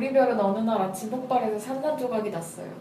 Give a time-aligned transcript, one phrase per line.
[0.00, 2.72] 우리별은 어느 날 아침 폭발해서 산산조각이 났어요.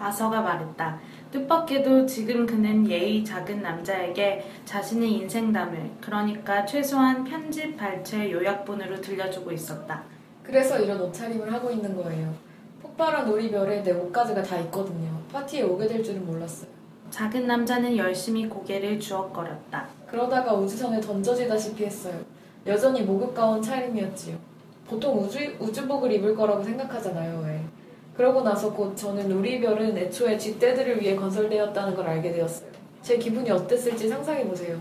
[0.00, 0.98] 아서가 말했다.
[1.30, 10.02] 뜻밖에도 지금 그는 예의 작은 남자에게 자신의 인생담을, 그러니까 최소한 편집 발췌 요약본으로 들려주고 있었다.
[10.42, 12.34] 그래서 이런 옷차림을 하고 있는 거예요.
[12.82, 15.16] 폭발한 우리별에 내 옷가지가 다 있거든요.
[15.32, 16.68] 파티에 오게 될 줄은 몰랐어요.
[17.10, 19.86] 작은 남자는 열심히 고개를 주걱거렸다.
[20.08, 22.18] 그러다가 우주선에 던져지다시피 했어요.
[22.66, 24.53] 여전히 모급 가운 차림이었지요.
[24.88, 27.60] 보통 우주, 우주복을 입을 거라고 생각하잖아요, 왜.
[28.16, 32.70] 그러고 나서 곧 저는 우리 별은 애초에 쥐떼들을 위해 건설되었다는 걸 알게 되었어요.
[33.02, 34.80] 제 기분이 어땠을지 상상해보세요.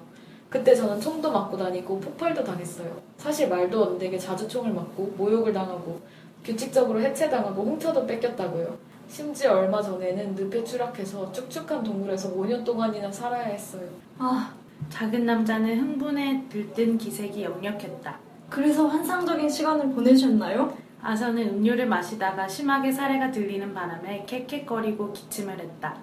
[0.49, 2.95] 그때 저는 총도 맞고 다니고 폭발도 당했어요.
[3.17, 5.99] 사실 말도 안 되게 자주 총을 맞고 모욕을 당하고
[6.43, 8.77] 규칙적으로 해체당하고 훔쳐도 뺏겼다고요.
[9.07, 13.87] 심지어 얼마 전에는 늪에 추락해서 축축한 동굴에서 5년 동안이나 살아야 했어요.
[14.19, 14.53] 아,
[14.89, 18.19] 작은 남자는 흥분에 들뜬 기색이 역력했다.
[18.53, 20.77] 그래서 환상적인 시간을 보내셨나요?
[21.01, 25.97] 아서는 음료를 마시다가 심하게 사례가 들리는 바람에 캑캑거리고 기침을 했다.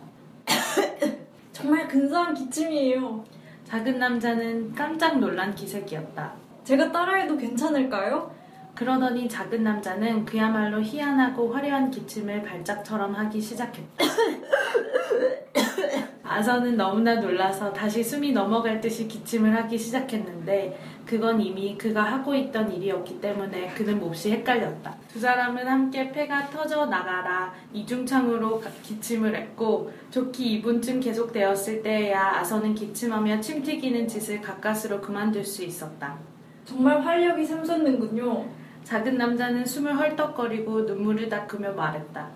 [1.53, 3.25] 정말 근사한 기침이에요.
[3.63, 6.33] 작은 남자는 깜짝 놀란 기색이었다.
[6.65, 8.35] 제가 따라해도 괜찮을까요?
[8.75, 14.05] 그러더니 작은 남자는 그야말로 희한하고 화려한 기침을 발작처럼 하기 시작했다.
[16.23, 22.71] 아서는 너무나 놀라서 다시 숨이 넘어갈 듯이 기침을 하기 시작했는데 그건 이미 그가 하고 있던
[22.71, 24.95] 일이었기 때문에 그는 몹시 헷갈렸다.
[25.09, 33.41] 두 사람은 함께 폐가 터져 나가라 이중창으로 기침을 했고 좋기 2분쯤 계속되었을 때에야 아서는 기침하며
[33.41, 36.17] 침 튀기는 짓을 가까스로 그만둘 수 있었다.
[36.65, 38.60] 정말 활력이 샘솟는군요.
[38.91, 42.29] 작은 남자는 숨을 헐떡거리고 눈물을 닦으며 말했다.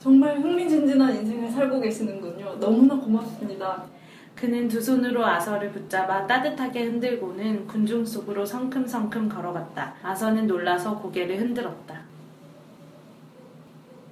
[0.00, 2.58] 정말 흥미진진한 인생을 살고 계시는군요.
[2.58, 3.84] 너무나 고맙습니다.
[4.34, 9.94] 그는 두 손으로 아서를 붙잡아 따뜻하게 흔들고는 군중 속으로 성큼성큼 걸어갔다.
[10.02, 12.00] 아서는 놀라서 고개를 흔들었다.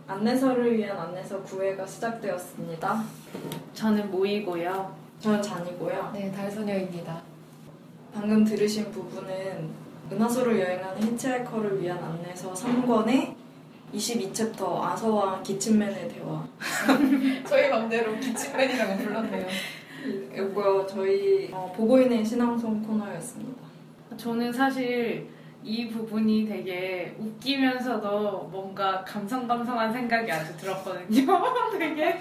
[0.06, 3.02] 안내서를 위한 안내서 9회가 시작되었습니다.
[3.74, 4.94] 저는 모이고요.
[5.18, 6.12] 저는 잔이고요.
[6.14, 7.20] 네, 달소녀입니다.
[8.14, 13.34] 방금 들으신 부분은 은하수를 여행하는 히치하이커를 위한 안내서 3권의
[13.94, 16.46] 22챕터 아서와 기침맨의 대화
[17.48, 19.46] 저희 맘대로 기침맨이라고 불렀네요.
[20.34, 20.86] 이고요.
[20.86, 23.62] 저희 어, 보고 있는 신앙송 코너였습니다.
[24.16, 25.28] 저는 사실
[25.64, 31.26] 이 부분이 되게 웃기면서도 뭔가 감성감성한 생각이 아주 들었거든요.
[31.78, 32.18] 되게.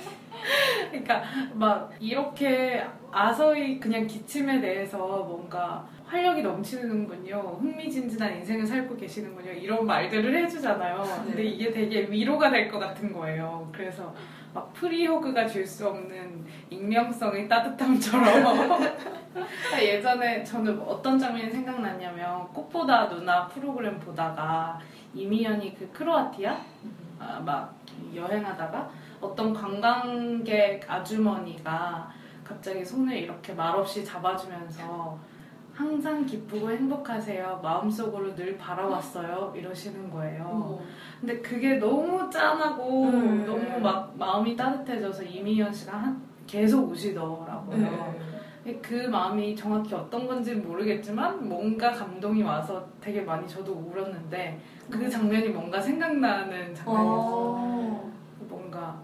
[0.89, 7.57] 그러니까 막 이렇게 아서의 그냥 기침에 대해서 뭔가 활력이 넘치는군요.
[7.61, 9.51] 흥미진진한 인생을 살고 계시는군요.
[9.51, 11.03] 이런 말들을 해주잖아요.
[11.25, 11.43] 근데 네.
[11.43, 13.69] 이게 되게 위로가 될 것 같은 거예요.
[13.73, 14.13] 그래서
[14.53, 18.25] 막 프리호그가 줄 수 없는 익명성의 따뜻함처럼
[19.81, 24.79] 예전에 저는 어떤 장면이 생각났냐면 꽃보다 누나 프로그램 보다가
[25.13, 26.57] 이미연이 그 크로아티아
[27.19, 27.75] 아, 막
[28.15, 28.89] 여행하다가
[29.19, 32.11] 어떤 관광객 아주머니가
[32.43, 35.17] 갑자기 손을 이렇게 말없이 잡아주면서
[35.81, 37.59] 항상 기쁘고 행복하세요.
[37.61, 39.53] 마음속으로 늘 바라왔어요.
[39.55, 40.81] 이러시는 거예요.
[41.19, 43.45] 근데 그게 너무 짠하고 음.
[43.45, 48.15] 너무 막 마음이 따뜻해져서 이미연 씨가 한- 계속 우시더라고요.
[48.63, 48.79] 네.
[48.81, 54.59] 그 마음이 정확히 어떤 건지는 모르겠지만 뭔가 감동이 와서 되게 많이 저도 울었는데
[54.89, 57.35] 그 장면이 뭔가 생각나는 장면이었어요.
[57.35, 58.11] 어.
[58.49, 58.97] 뭔가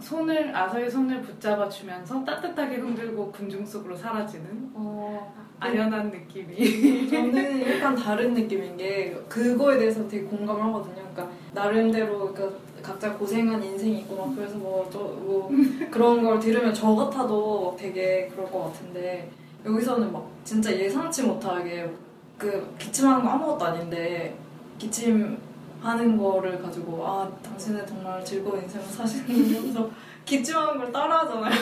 [0.00, 5.41] 손을 아서의 손을 붙잡아 주면서 따뜻하게 흔들고 군중 속으로 사라지는 어.
[5.62, 7.08] 아련한 느낌이.
[7.08, 11.02] 저는 약간 다른 느낌인 게 그거에 대해서 되게 공감을 하거든요.
[11.12, 15.48] 그러니까 나름대로 그러니까 각자 고생한 인생이 있고 막 그래서 뭐, 저, 뭐
[15.90, 19.30] 그런 걸 들으면 저 같아도 되게 그럴 것 같은데
[19.64, 21.88] 여기서는 막 진짜 예상치 못하게
[22.36, 24.34] 그 기침하는 거 아무것도 아닌데
[24.78, 29.60] 기침하는 거를 가지고 아 당신은 정말 즐거운 인생을 사시는군요.
[29.60, 29.90] 그래서
[30.24, 31.52] 기침하는 걸 따라하잖아요.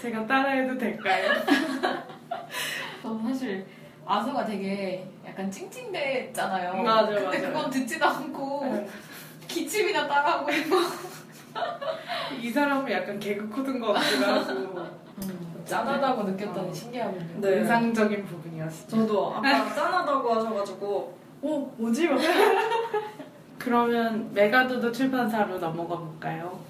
[0.00, 1.32] 제가 따라해도 될까요?
[3.02, 3.66] 저는 사실
[4.04, 6.82] 아서가 되게 약간 찡찡대잖아요.
[6.82, 7.48] 맞아, 근데 맞아.
[7.48, 8.88] 그건 듣지도 않고 네.
[9.48, 10.76] 기침이나 따라하고 있고
[12.40, 14.86] 이 사람은 약간 개그 코드인 것 같기도 하고
[15.64, 16.72] 짠하다고 느꼈다니 어.
[16.72, 17.40] 신기하군요.
[17.40, 17.56] 네.
[17.58, 18.88] 인상적인 부분이었어요.
[18.88, 22.08] 저도 아까 짠하다고 하셔가지고 어 뭐지?
[22.08, 22.18] 막
[23.58, 26.60] 그러면 메가도도 출판사로 넘어가 볼까요?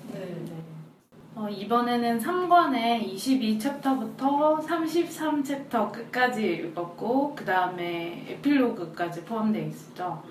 [1.36, 1.42] 네.
[1.42, 10.22] 어, 이번에는 3권의 22챕터부터 33챕터 끝까지 읽었고 그 다음에 에필로그까지 포함되어 있었죠.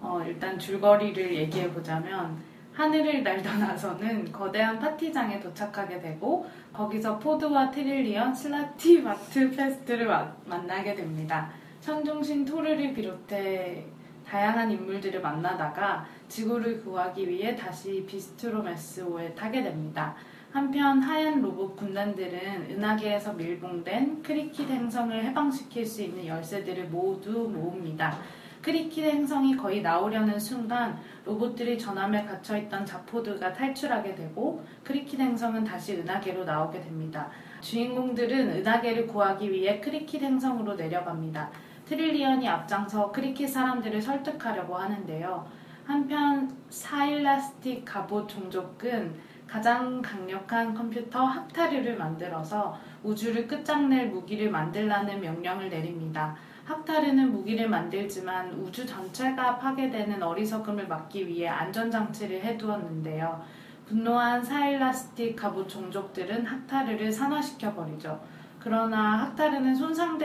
[0.00, 2.36] 어, 일단 줄거리를 얘기해 보자면
[2.74, 11.50] 하늘을 날던 아서는 거대한 파티장에 도착하게 되고 거기서 포드와 트릴리언 슬라티바트패스트를 마- 만나게 됩니다.
[11.80, 13.84] 천둥신 토르를 비롯해
[14.26, 20.14] 다양한 인물들을 만나다가 지구를 구하기 위해 다시 비스트로매스호에 타게 됩니다.
[20.52, 28.18] 한편 하얀 로봇 군단들은 은하계에서 밀봉된 크리킷 행성을 해방시킬 수 있는 열쇠들을 모두 모읍니다.
[28.60, 36.44] 크리킷 행성이 거의 나오려는 순간 로봇들의 전함에 갇혀있던 자포드가 탈출하게 되고 크리킷 행성은 다시 은하계로
[36.44, 37.30] 나오게 됩니다.
[37.62, 41.50] 주인공들은 은하계를 구하기 위해 크리킷 행성으로 내려갑니다.
[41.86, 45.46] 트릴리언이 앞장서 크리킷 사람들을 설득하려고 하는데요.
[45.86, 56.34] 한편 사일라스틱 갑옷 종족은 가장 강력한 컴퓨터 학타르를 만들어서 우주를 끝장낼 무기를 만들라는 명령을 내립니다.
[56.64, 63.44] 학타르는 무기를 만들지만 우주 전체가 파괴되는 어리석음을 막기 위해 안전장치를 해두었는데요.
[63.84, 68.18] 분노한 사일라스틱 갑옷 종족들은 학타르를 산화시켜버리죠.
[68.58, 70.16] 그러나 학타르는 손상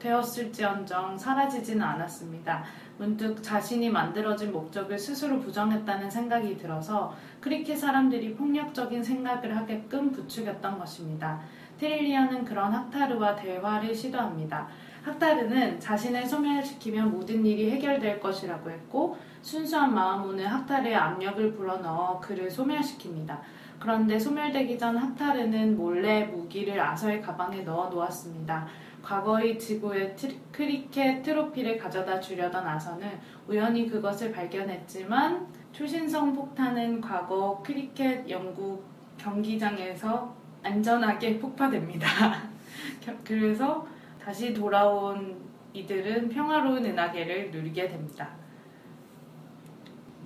[0.00, 2.64] 되었을지언정 사라지지는 않았습니다.
[2.98, 11.40] 문득 자신이 만들어진 목적을 스스로 부정했다는 생각이 들어서 크리켓 사람들이 폭력적인 생각을 하게끔 부추겼던 것입니다.
[11.78, 14.66] 트릴리언은 그런 학타르와 대화를 시도합니다.
[15.02, 23.38] 학타르는 자신을 소멸시키면 모든 일이 해결될 것이라고 했고 순수한 마음으로 학타르의 압력을 불어넣어 그를 소멸시킵니다.
[23.78, 28.66] 그런데 소멸되기 전 학타르는 몰래 무기를 아서의 가방에 넣어 놓았습니다.
[29.02, 33.08] 과거의 지구의 트, 크리켓 트로피를 가져다 주려던 아서는
[33.48, 38.82] 우연히 그것을 발견했지만 초신성 폭탄은 과거 크리켓 연구
[39.16, 42.06] 경기장에서 안전하게 폭파됩니다.
[43.24, 43.86] 그래서
[44.22, 45.36] 다시 돌아온
[45.72, 48.30] 이들은 평화로운 은하계를 누리게 됩니다.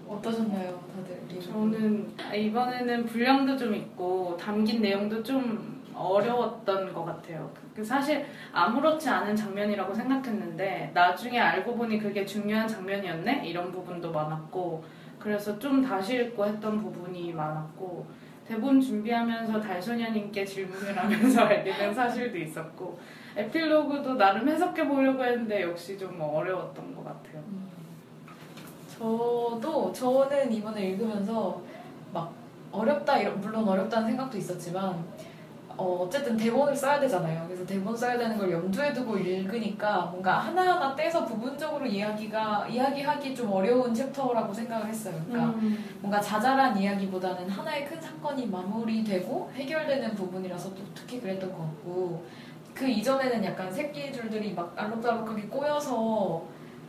[0.07, 1.41] 어떠셨나요, 다들?
[1.41, 7.51] 저는 이번에는 분량도 좀 있고 담긴 내용도 좀 어려웠던 것 같아요.
[7.75, 14.85] 그 사실 아무렇지 않은 장면이라고 생각했는데 나중에 알고 보니 그게 중요한 장면이었네 이런 부분도 많았고
[15.19, 18.07] 그래서 좀 다시 읽고 했던 부분이 많았고
[18.47, 22.99] 대본 준비하면서 달소녀님께 질문을 하면서 알게 된 사실도 있었고
[23.37, 27.43] 에필로그도 나름 해석해 보려고 했는데 역시 좀 어려웠던 것 같아요.
[27.49, 27.69] 음.
[28.99, 31.61] 저도 저는 이번에 읽으면서
[32.13, 32.33] 막
[32.71, 35.05] 어렵다 물론 어렵다는 생각도 있었지만
[35.77, 37.45] 어, 어쨌든 대본을 써야 되잖아요.
[37.47, 43.51] 그래서 대본 써야 되는 걸 염두에 두고 읽으니까 뭔가 하나하나 떼서 부분적으로 이야기가 이야기하기 좀
[43.53, 45.15] 어려운 챕터라고 생각을 했어요.
[45.29, 45.85] 그러니까 음.
[46.01, 52.25] 뭔가 자잘한 이야기보다는 하나의 큰 사건이 마무리되고 해결되는 부분이라서 또 특히 그랬던 것 같고
[52.73, 56.43] 그 이전에는 약간 새끼 줄들이 막 알록달록하게 꼬여서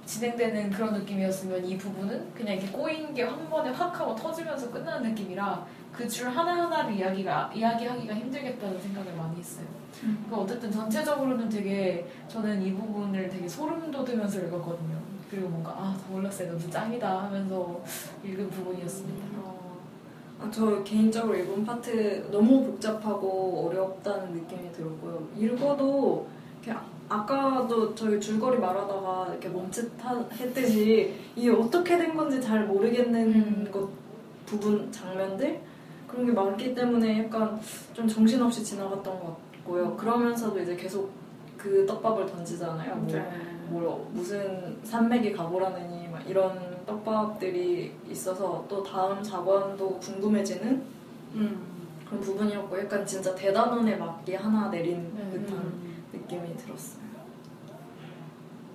[0.06, 5.10] 진행되는 그런 느낌이었으면 이 부분은 그냥 이렇게 꼬인 게 한 번에 확 하고 터지면서 끝나는
[5.10, 5.66] 느낌이라
[5.98, 9.66] 그 줄 하나하나를 이야기가, 이야기하기가 힘들겠다는 생각을 많이 했어요.
[10.02, 14.98] 그러니까 어쨌든 전체적으로는 되게 저는 이 부분을 되게 소름 돋으면서 읽었거든요.
[15.32, 16.50] 그리고 뭔가 아, 더 몰랐어요.
[16.52, 17.82] 너무 짱이다 하면서
[18.24, 19.26] 읽은 부분이었습니다.
[19.40, 19.78] 어,
[20.42, 25.28] 아, 저 개인적으로 읽은 파트 너무 복잡하고 어렵다는 느낌이 들었고요.
[25.38, 26.28] 읽어도
[26.62, 33.70] 이렇게 아- 아까도 저희 줄거리 말하다가 이렇게 멈칫했듯이 이게 어떻게 된 건지 잘 모르겠는 음.
[33.72, 33.90] 것
[34.46, 35.60] 부분 장면들
[36.16, 37.60] 그런 게 많기 때문에 약간
[37.94, 39.96] 좀 정신없이 지나갔던 것 같고요.
[39.98, 41.12] 그러면서도 이제 계속
[41.58, 42.96] 그 떡밥을 던지잖아요.
[42.96, 43.32] 뭐 네.
[43.68, 50.84] 뭐 무슨 산맥이 가보라느니 막 이런 떡밥들이 있어서 또 다음 작원도 궁금해지는
[51.34, 51.66] 음.
[52.06, 55.32] 그런 부분이었고 약간 진짜 대단원에 맞게 하나 내린 음.
[55.34, 56.04] 듯한 음.
[56.14, 57.04] 느낌이 들었어요.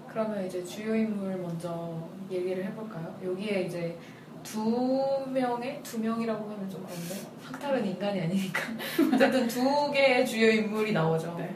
[0.08, 1.96] 그러면 이제 주요 인물 먼저
[2.30, 3.14] 얘기를 해볼까요?
[3.24, 3.96] 여기에 이제
[4.42, 8.62] 두 명의 두 명이라고 하면 좀 그런데 학탈은 인간이 아니니까
[9.14, 11.34] 어쨌든 두 개의 주요 인물이 나오죠.
[11.38, 11.54] 네.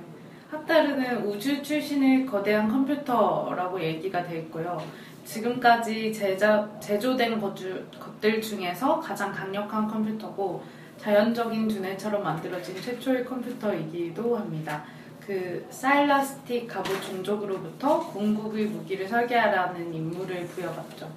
[0.50, 4.80] 학다르는 우주 출신의 거대한 컴퓨터라고 얘기가 돼 있고요.
[5.24, 10.62] 지금까지 제자, 제조된 것 주- 것들 중에서 가장 강력한 컴퓨터고
[10.98, 14.84] 자연적인 두뇌처럼 만들어진 최초의 컴퓨터이기도 합니다.
[15.26, 21.10] 그 사일라스틱 갑옷 종족으로부터 공국의 무기를 설계하라는 임무를 부여받죠.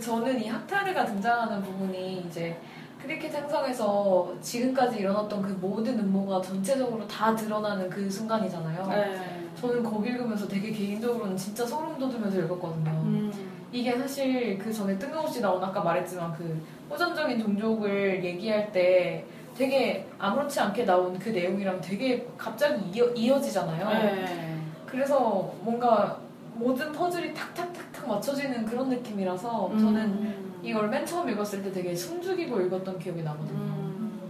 [0.00, 2.56] 저는 이 학타르가 등장하는 부분이 이제
[3.02, 8.86] 크리켓 행성에서 지금까지 일어났던 그 모든 음모가 전체적으로 다 드러나는 그 순간이잖아요.
[8.88, 9.48] 네.
[9.60, 12.90] 저는 거기 읽으면서 되게 개인적으로는 진짜 소름 돋으면서 읽었거든요.
[12.90, 13.32] 음.
[13.72, 19.24] 이게 사실 그 전에 뜬금없이 나온 아까 말했지만 그 호전적인 종족을 얘기할 때
[19.56, 23.88] 되게 아무렇지 않게 나온 그 내용이랑 되게 갑자기 이어, 이어지잖아요.
[23.88, 24.58] 네.
[24.86, 26.18] 그래서 뭔가
[26.54, 30.60] 모든 퍼즐이 탁탁탁 탁 맞춰지는 그런 느낌이라서 저는 음.
[30.62, 33.58] 이걸 맨 처음 읽었을 때 되게 숨죽이고 읽었던 기억이 나거든요.
[33.58, 34.20] 음.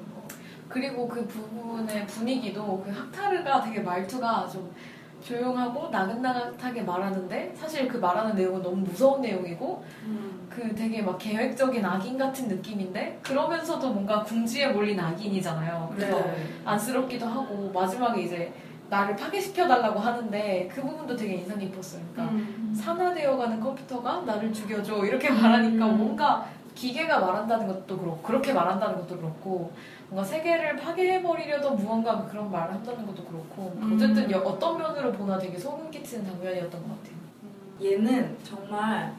[0.68, 4.70] 그리고 그 부분의 분위기도 그 학타르가 되게 말투가 좀
[5.22, 10.48] 조용하고 나긋나긋하게 말하는데 사실 그 말하는 내용은 너무 무서운 내용이고 음.
[10.50, 15.92] 그 되게 막 계획적인 악인 같은 느낌인데 그러면서도 뭔가 궁지에 몰린 악인이잖아요.
[15.94, 16.46] 그래서 네.
[16.64, 18.52] 안쓰럽기도 하고 마지막에 이제
[18.92, 22.02] 나를 파괴시켜 달라고 하는데 그 부분도 되게 인상 깊었어요.
[22.12, 22.74] 그러니까 음.
[22.78, 25.96] 산화되어가는 컴퓨터가 나를 죽여줘 이렇게 말하니까 음.
[25.96, 29.72] 뭔가 기계가 말한다는 것도 그렇고 그렇게 말한다는 것도 그렇고
[30.10, 33.94] 뭔가 세계를 파괴해버리려던 무언가 그런 말을 한다는 것도 그렇고 음.
[33.94, 37.16] 어쨌든 여- 어떤 면으로 보나 되게 소름 끼치는 장면이었던 것 같아요.
[37.82, 39.14] 얘는 정말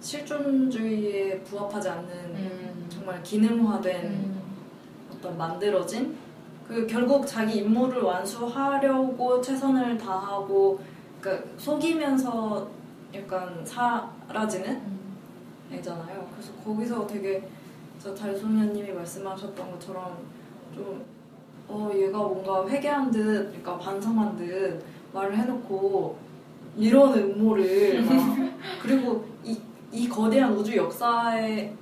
[0.00, 2.86] 실존주의에 부합하지 않는 음.
[2.88, 4.40] 정말 기능화된 음.
[5.12, 6.16] 어떤 만들어진
[6.66, 10.80] 그 결국 자기 임무를 완수하려고 최선을 다하고
[11.20, 12.68] 그러니까 속이면서
[13.14, 15.16] 약간 사라지는 음.
[15.72, 16.28] 애잖아요.
[16.32, 17.48] 그래서 거기서 되게
[18.02, 20.18] 저 달소녀님이 말씀하셨던 것처럼
[20.74, 21.04] 좀
[21.68, 26.16] 어, 얘가 뭔가 회개한 듯, 그러니까 반성한 듯 말을 해놓고
[26.76, 28.36] 이런 음모를 막
[28.82, 29.58] 그리고 이,
[29.90, 31.74] 이 거대한 우주 역사에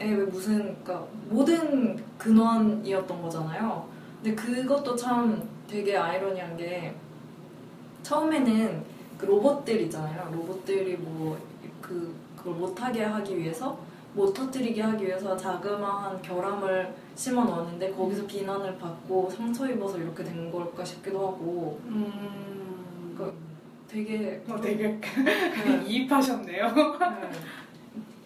[0.00, 3.86] 에 무슨 그러니까 모든 근원이었던 거잖아요.
[4.24, 6.94] 근데 그것도 참 되게 아이러니한 게
[8.02, 8.82] 처음에는
[9.18, 10.30] 그 로봇들 있잖아요.
[10.32, 11.36] 로봇들이 뭐
[11.82, 13.78] 그 그걸 못하게 하기 위해서
[14.14, 20.50] 못 터뜨리게 하기 위해서 자그마한 결함을 심어 넣었는데 거기서 비난을 받고 상처 입어서 이렇게 된
[20.50, 23.14] 걸까 싶기도 하고 음.
[23.18, 23.34] 그-
[23.86, 25.84] 되게 어, 되게 네.
[25.86, 26.72] 이입하셨네요.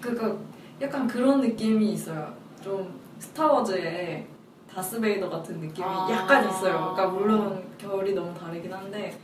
[0.01, 0.47] 그그
[0.81, 2.33] 약간 그런 느낌이 있어요.
[2.63, 4.25] 좀 스타워즈의
[4.79, 6.09] 다스베이더 같은 느낌이 아.
[6.11, 6.95] 약간 있어요.
[6.95, 9.19] 그러니까 물론 결이 너무 다르긴 한데,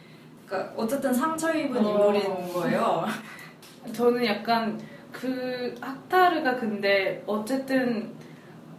[0.46, 1.90] 그러니까 어쨌든 상처 입은 어.
[1.90, 3.04] 인물인 거예요.
[3.92, 4.80] 저는 약간
[5.12, 8.12] 그 학타르가 근데 어쨌든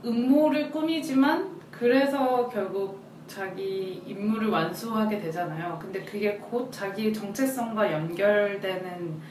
[0.04, 5.80] 음모를 꾸미지만 그래서 결국 자기 임무를 완수하게 되잖아요.
[5.82, 9.22] 근데 그게 곧 자기 정체성과 연결되는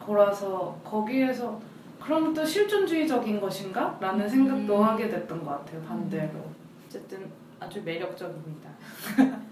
[0.00, 1.60] 거라서 거기에서
[2.00, 3.96] 그럼 또 실존주의적인 것인가?
[4.00, 4.82] 라는 생각도 음.
[4.82, 5.82] 하게 됐던 것 같아요.
[5.82, 6.53] 반대로.
[6.94, 8.70] 어쨌든 아주 매력적입니다.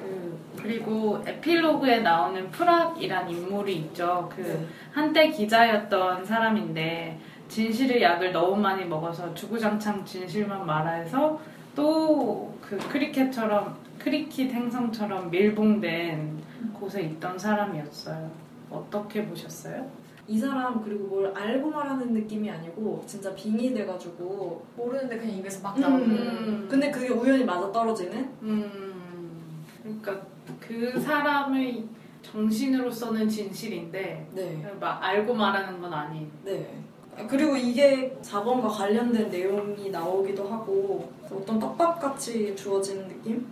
[0.00, 4.30] 그, 그리고 에필로그에 나오는 프락이란 인물이 있죠.
[4.34, 4.66] 그 네.
[4.92, 7.18] 한때 기자였던 사람인데
[7.48, 11.40] 진실의 약을 너무 많이 먹어서 주구장창 진실만 말해서
[11.74, 16.40] 또 그 크리켓처럼 크리켓 행성처럼 밀봉된
[16.72, 18.30] 곳에 있던 사람이었어요.
[18.70, 19.90] 어떻게 보셨어요?
[20.30, 25.76] 이 사람 그리고 뭘 알고 말하는 느낌이 아니고 진짜 빙의 돼가지고 모르는데 그냥 입에서 막
[25.76, 26.68] 나오고 음.
[26.70, 30.24] 근데 그게 우연히 맞아 떨어지는 음, 그러니까
[30.60, 31.84] 그 사람의
[32.22, 34.72] 정신으로서는 진실인데 네.
[34.78, 36.30] 막 알고 말하는 건 아닌.
[36.44, 36.80] 네.
[37.28, 43.44] 그리고 이게 4번과 관련된 내용이 나오기도 하고 어떤 떡밥같이 주어지는 느낌?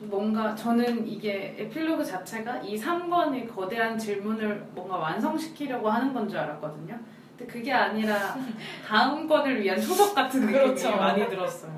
[0.00, 6.98] 뭔가 저는 이게 에필로그 자체가 이 3권의 거대한 질문을 뭔가 완성시키려고 하는 건 줄 알았거든요.
[7.38, 8.36] 근데 그게 아니라
[8.86, 10.96] 다음 권을 위한 초석 같은 느낌이 그렇죠.
[10.96, 11.72] 많이 들었어요.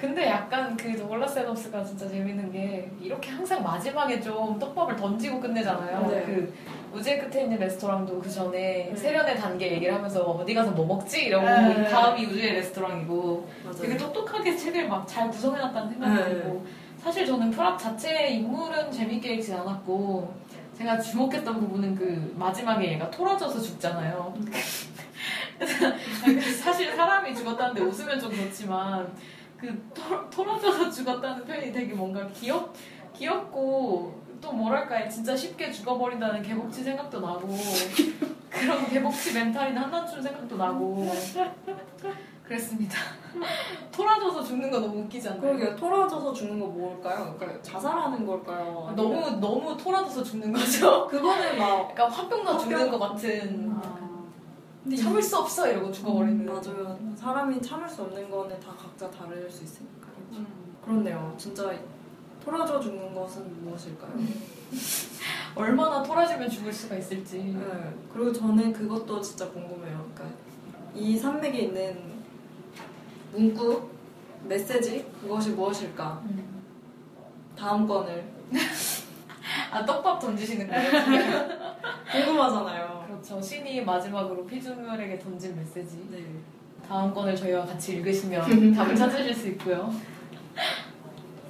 [0.00, 6.06] 근데 약간 그 도글라스 애덤스가 진짜 재밌는 게 이렇게 항상 마지막에 좀 떡밥을 던지고 끝내잖아요.
[6.08, 6.22] 네.
[6.24, 6.54] 그
[6.94, 8.96] 우주의 끝에 있는 레스토랑도 그 전에 네.
[8.96, 11.88] 세련의 단계 얘기를 하면서 어디 가서 뭐 먹지 이러고 네.
[11.88, 13.76] 다음이 우주의 레스토랑이고 맞아요.
[13.80, 16.24] 되게 똑똑하게 책을 막 잘 구성해놨다는 생각이 네.
[16.28, 16.66] 들고
[17.02, 20.34] 사실 저는 프락 자체의 인물은 재밌게 읽지 않았고
[20.76, 24.34] 제가 주목했던 부분은 그 마지막에 얘가 토라져서 죽잖아요.
[26.62, 29.12] 사실 사람이 죽었다는데 웃으면 좀 그렇지만
[29.56, 32.72] 그 토, 토라져서 죽었다는 표현이 되게 뭔가 귀엽
[33.16, 37.48] 귀엽고 또 뭐랄까 진짜 쉽게 죽어버린다는 개복치 생각도 나고
[38.48, 41.12] 그런 개복치 멘탈인 한남준 생각도 나고
[42.48, 42.96] 그랬습니다.
[43.92, 45.42] 토라져서 죽는 거 너무 웃기지 않나요?
[45.42, 45.76] 그러게요.
[45.76, 47.34] 토라져서 죽는 거 뭘까요?
[47.38, 48.86] 그러니까 자살하는 걸까요?
[48.88, 51.06] 아니면- 너무 너무 토라져서 죽는 거죠.
[51.10, 52.98] 그거는 막 약간 화병나 죽는 화병?
[52.98, 53.98] 것 같은 아,
[54.82, 56.98] 근데 참을 수 없어 이러고 죽어버리는 맞아요.
[57.16, 60.08] 사람이 참을 수 없는 거는 다 각자 다를 수 있으니까.
[60.32, 60.46] 음.
[60.82, 61.34] 그렇네요.
[61.36, 61.70] 진짜
[62.42, 64.12] 토라져 죽는 것은 무엇일까요?
[65.54, 67.94] 얼마나 토라지면 죽을 수가 있을지 네.
[68.12, 70.08] 그리고 저는 그것도 진짜 궁금해요.
[70.14, 70.38] 그러니까
[70.94, 72.17] 이 산맥에 있는
[73.32, 73.88] 문구,
[74.44, 76.22] 메시지 그것이 무엇일까?
[76.24, 76.62] 음.
[77.56, 78.24] 다음 건을
[79.70, 80.90] 아 떡밥 던지시는 거예요?
[82.12, 83.04] 궁금하잖아요.
[83.08, 86.24] 그렇죠 신이 마지막으로 피주멸에게 던진 메시지 네.
[86.88, 89.92] 다음 건을 저희와 같이 읽으시면 답을 찾으실 수 있고요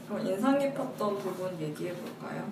[0.09, 2.43] 그럼 인상 깊었던 부분 얘기해 볼까요?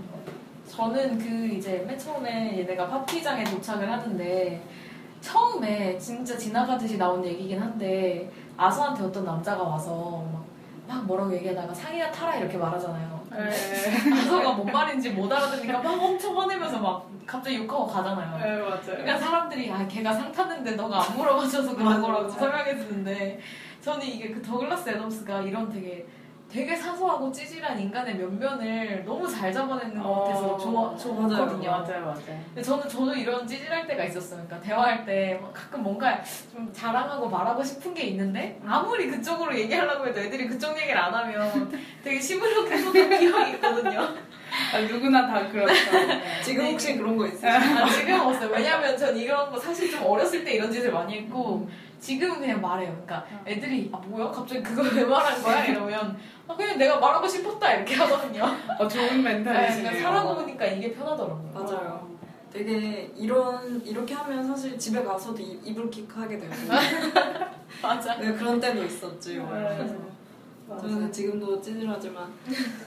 [0.69, 4.63] 저는 그 이제 맨 처음에 얘네가 파티장에 도착을 하는데
[5.23, 10.45] 처음에 진짜 지나가듯이 나온 얘기긴 한데 아서한테 어떤 남자가 와서 막,
[10.89, 13.17] 막 뭐라고 얘기하다가 상이나 타라 이렇게 말하잖아요.
[13.31, 13.49] 네,
[14.15, 18.39] 아서가 뭔 말인지 못 알아듣니까 막 엄청 화내면서 막 갑자기 욕하고 가잖아요.
[18.39, 18.81] 네 맞아요.
[18.85, 22.39] 그러니까 사람들이 아 걔가 상 탔는데 너가 안 물어봐줘서 그런 맞아, 거라고 맞아.
[22.39, 23.41] 설명해 주는데
[23.83, 26.07] 저는 이게 그 더글라스 애덤스가 이런 되게
[26.51, 31.71] 되게 사소하고 찌질한 인간의 면면을 너무 잘 잡아내는 것 같아서 좋아, 좋았거든요.
[31.71, 32.41] 맞아요, 맞아요.
[32.47, 34.43] 근데 저는 저도 이런 찌질할 때가 있었어요.
[34.47, 36.23] 그러니까 대화할 때막 가끔 뭔가
[36.53, 41.71] 좀 자랑하고 말하고 싶은 게 있는데 아무리 그쪽으로 얘기하려고 해도 애들이 그쪽 얘기를 안 하면
[42.03, 44.01] 되게 시무룩해졌던 기억이 있거든요.
[44.73, 45.75] 아, 누구나 다 그렇죠.
[46.43, 47.53] 지금 혹시 그런 거 있어요?
[47.55, 48.51] 아, 지금 없어요.
[48.51, 51.69] 왜냐면 전 이런 거 사실 좀 어렸을 때 이런 짓을 많이 했고
[52.07, 52.91] 지금은 그냥 말해요.
[53.05, 57.73] 그러니까 애들이 아 뭐야 갑자기 그걸 왜 말한 거야 이러면 아 그냥 내가 말하고 싶었다
[57.75, 58.45] 이렇게 하거든요.
[58.79, 59.91] 어, 좋은 네, 멘탈이시네요.
[59.91, 61.51] 그러니까 살아보 보니까 이게 편하더라고요.
[61.53, 62.09] 맞아요.
[62.53, 66.53] 되게 이런 이렇게 하면 사실 집에 가서도 이- 이불킥 하게 되고
[67.83, 68.15] 맞아.
[68.19, 69.39] 네, 그런 때도 있었지.
[69.39, 69.97] 네.
[70.69, 72.27] 저는 지금도 찌질하지만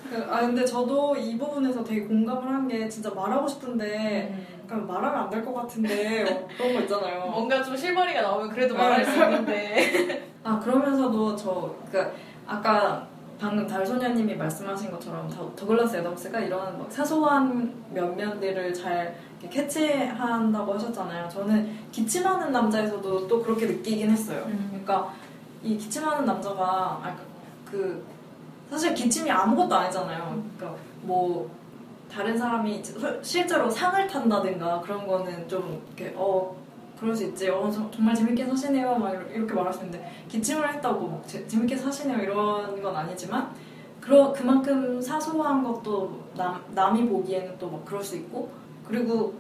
[0.09, 4.87] 그- 아 근데 저도 이 부분에서 되게 공감을 한 게 진짜 말하고 싶은데 음.
[4.87, 7.25] 말하면 안 될 것 같은데 어, 그런 거 있잖아요.
[7.31, 10.23] 뭔가 좀 실마리가 나오면 그래도 말할 수 있는데.
[10.43, 12.13] 아 그러면서도 저 그러니까
[12.45, 13.07] 아까
[13.39, 19.15] 방금 달소녀님이 말씀하신 것처럼 더, 더글라스 애덤스가 이런 막 사소한 면면들을 잘
[19.49, 21.27] 캐치한다고 하셨잖아요.
[21.29, 24.43] 저는 기침하는 남자에서도 또 그렇게 느끼긴 했어요.
[24.47, 24.67] 음.
[24.69, 25.13] 그러니까
[25.63, 27.15] 이 기침하는 남자가 아,
[27.69, 28.03] 그
[28.69, 30.43] 사실 기침이 아무것도 아니잖아요.
[30.57, 31.49] 그러니까 뭐
[32.11, 36.55] 다른 사람이 소- 실제로 상을 탄다든가 그런 거는 좀 이렇게 어
[36.99, 37.49] 그럴 수 있지.
[37.49, 38.95] 어 저- 정말 재밌게 사시네요.
[38.95, 43.49] 막 이렇게- 말할 수 있는데 기침을 했다고 막 재, 재밌게 사시네요 이런 건 아니지만
[44.01, 48.49] 그러 그만큼 사소한 것도 남 남이 보기에는 또 막 그럴 수 있고
[48.87, 49.33] 그리고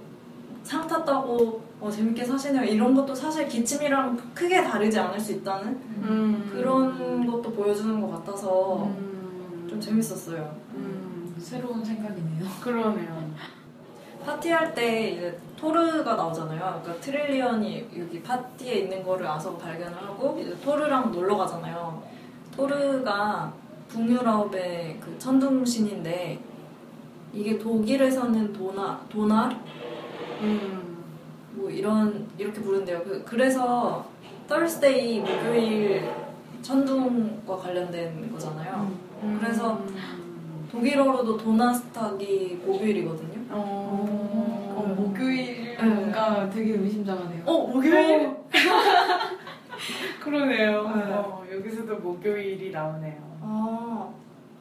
[0.63, 5.67] 상 탔다고 어, 재밌게 사시네요 이런 것도 사실 기침이랑 크게 다르지 않을 수 있다는
[6.03, 6.49] 음.
[6.53, 9.67] 그런 것도 보여주는 것 같아서 음.
[9.69, 10.55] 좀 재밌었어요.
[10.75, 11.35] 음.
[11.39, 12.45] 새로운 생각이네요.
[12.61, 13.29] 그러네요.
[14.25, 16.81] 파티할 때 이제 토르가 나오잖아요.
[16.83, 22.03] 그러니까 트릴리언이 여기 파티에 있는 거를 아서가 발견을 하고 이제 토르랑 놀러 가잖아요.
[22.55, 23.53] 토르가
[23.87, 26.39] 북유럽의 그 천둥신인데
[27.33, 29.57] 이게 독일에서는 도나 도날
[30.41, 31.03] 음.
[31.51, 33.03] 뭐 이런 이렇게 부른대요.
[33.03, 34.05] 그, 그래서
[34.47, 36.09] Thursday 목요일
[36.61, 38.91] 천둥과 관련된 거잖아요.
[39.39, 40.67] 그래서 음.
[40.71, 43.45] 독일어로도 도나스탁이 목요일이거든요.
[43.49, 44.75] 어.
[44.75, 45.83] 어, 목요일 네.
[45.83, 47.43] 뭔가 되게 의미심장하네요.
[47.45, 48.35] 어 목요일?
[50.19, 50.83] 그러네요.
[50.95, 51.13] 네.
[51.13, 53.39] 어, 여기서도 목요일이 나오네요.
[53.41, 54.09] 아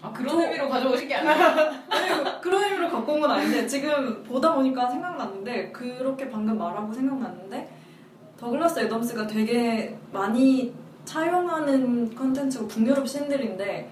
[0.00, 1.34] 아 그런 저- 의미로 가져오신 게 아니라
[1.90, 7.68] 아니 그런 의미로 갖고 온 건 아닌데 지금 보다 보니까 생각났는데 그렇게 방금 말하고 생각났는데
[8.38, 10.72] 더글라스 애덤스가 되게 많이
[11.04, 13.90] 차용하는 컨텐츠가 북유럽 신들인데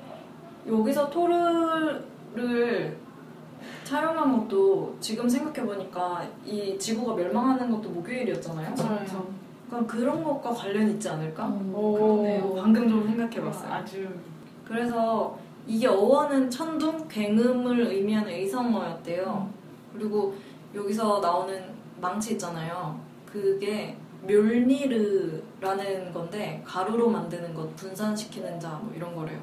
[0.69, 2.97] 여기서 토르를
[3.85, 8.75] 차용한 것도 지금 생각해보니까 이 지구가 멸망하는 것도 목요일이었잖아요.
[8.75, 9.27] 그렇죠.
[9.69, 11.47] 그러니까 그런 것과 관련이 있지 않을까?
[11.47, 12.55] 어, 그러네요.
[12.62, 13.73] 방금 좀 생각해봤어요.
[13.73, 14.09] 아주
[14.64, 15.37] 그래서
[15.67, 19.49] 이게 어원은 천둥, 굉음을 의미하는 의성어였대요.
[19.93, 20.35] 그리고
[20.75, 21.61] 여기서 나오는
[22.01, 22.99] 망치 있잖아요.
[23.25, 29.39] 그게 멸니르라는 건데 가루로 만드는 것, 분산시키는 자 뭐 이런 거래요.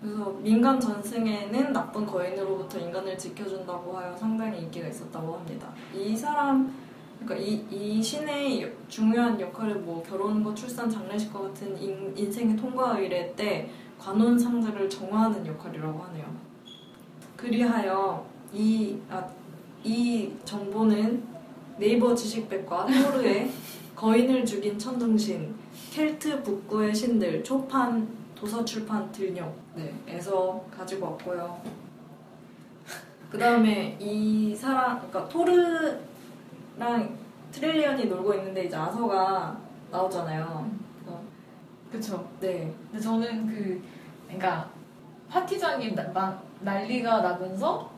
[0.00, 5.68] 그래서 민간 전승에는 나쁜 거인으로부터 인간을 지켜준다고 하여 상당히 인기가 있었다고 합니다.
[5.94, 6.74] 이 사람,
[7.24, 12.98] 그러니까 이, 이 신의 여- 중요한 역할을 뭐 결혼과 출산, 장례식과 같은 인, 인생의 통과
[12.98, 16.24] 의례 때 관혼상제를 정화하는 역할이라고 하네요.
[17.36, 19.26] 그리하여 이, 아,
[19.82, 21.22] 이 정보는
[21.78, 23.50] 네이버 지식백과 토르의
[23.96, 25.54] 거인을 죽인 천둥신,
[25.90, 31.60] 켈트 북구의 신들, 초판, 도서출판 들녘, 네, 에서 가지고 왔고요.
[33.30, 35.98] 그 다음에 이 사람, 그러니까 토르랑
[37.50, 39.56] 트릴리언이 놀고 있는데 이제 아서가
[39.90, 40.83] 나오잖아요.
[41.94, 42.28] 그쵸.
[42.40, 43.82] 네, 근데 저는 그
[44.26, 44.68] 그러니까
[45.28, 47.90] 파티장이 나- 막 난리가 나면서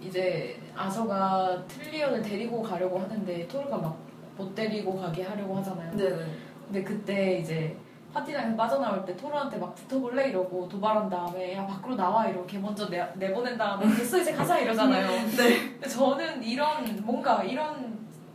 [0.00, 4.04] 이제 아서가 트릴리언을 데리고 가려고 하는데 토르가 막
[4.36, 5.92] 못 데리고 가게 하려고 하잖아요.
[5.96, 6.26] 네, 네.
[6.66, 7.76] 근데 그때 이제
[8.12, 13.04] 파티장에서 빠져나올 때 토르한테 막 붙어볼래 이러고 도발한 다음에 야 밖으로 나와 걔 먼저 내,
[13.14, 15.06] 내보낸 다음에 됐어 이제 가자 이러잖아요.
[15.36, 15.70] 네.
[15.72, 17.93] 근데 저는 이런 뭔가 이런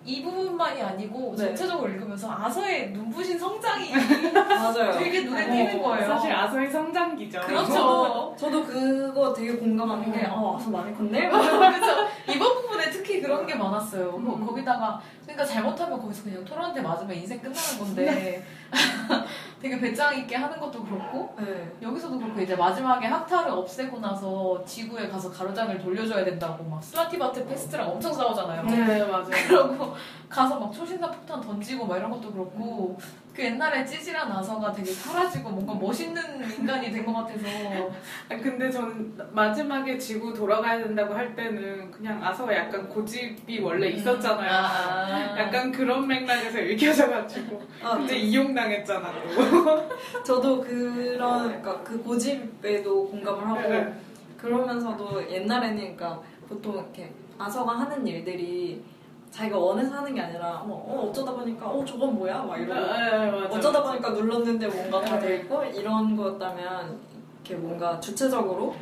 [0.10, 1.46] 이 부분만이 아니고 네.
[1.46, 3.92] 전체적으로 읽으면서 아서의 눈부신 성장이
[4.34, 4.92] 맞아요.
[4.98, 6.08] 되게 눈에 어, 띄는 거예요.
[6.08, 7.42] 사실 아서의 성장기죠.
[7.42, 8.36] 그렇죠.
[8.38, 11.30] 저도 그거 되게 공감하는 게, 어, 아서 많이 컸네?
[11.30, 14.12] 그래서 이번 부분에 특히 그런 게 많았어요.
[14.12, 14.46] 거- 음.
[14.46, 18.44] 거기다가 그러니까 잘못하면 거기서 그냥 토르한테 맞으면 인생 끝나는 건데
[19.62, 21.72] 되게 배짱 있게 하는 것도 그렇고 네.
[21.82, 28.14] 여기서도 그렇고 이제 마지막에 학타를 없애고 나서 지구에 가서 가로장을 돌려줘야 된다고 막 슬라티바트패스트랑 엄청
[28.14, 28.64] 싸우잖아요.
[28.64, 29.30] 네 맞아요.
[29.48, 29.96] 그러고
[30.30, 32.98] 가서 막 초신사 폭탄 던지고 막 이런 것도 그렇고
[33.34, 36.22] 그 옛날에 찌질한 아서가 되게 사라지고 뭔가 멋있는
[36.60, 37.46] 인간이 된 것 같아서
[38.30, 44.52] 아, 근데 저는 마지막에 지구 돌아가야 된다고 할 때는 그냥 아서가 약간 고집이 원래 있었잖아요.
[44.52, 45.40] 아.
[45.40, 49.90] 약간 그런 맥락에서 읽혀져가지고 아, 근데 이용당했잖아 또.
[50.24, 53.94] 저도 그런 그러니까 그 고집에도 공감을 하고 네.
[54.38, 58.84] 그러면서도 옛날에는 그러니까 보통 이렇게 아서가 하는 일들이
[59.32, 63.32] 자기가 원해서 하는 게 아니라 뭐, 어, 어쩌다 보니까 어 저건 뭐야 막 이러고 네,
[63.32, 63.56] 맞아.
[63.58, 65.28] 어쩌다 보니까 눌렀는데 뭔가 다 네.
[65.28, 66.98] 돼 있고 이런 거였다면
[67.44, 68.76] 이렇게 뭔가 주체적으로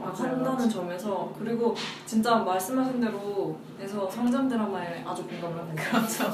[0.00, 0.68] 맞아요, 한다는.
[0.68, 5.82] 점에서 그리고 진짜 말씀하신 대로 해서 성장 드라마에 아주 공감을 합니다.
[5.90, 6.24] 그렇죠.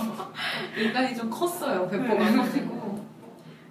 [0.76, 3.00] 인간이 좀 컸어요 배포가 커지고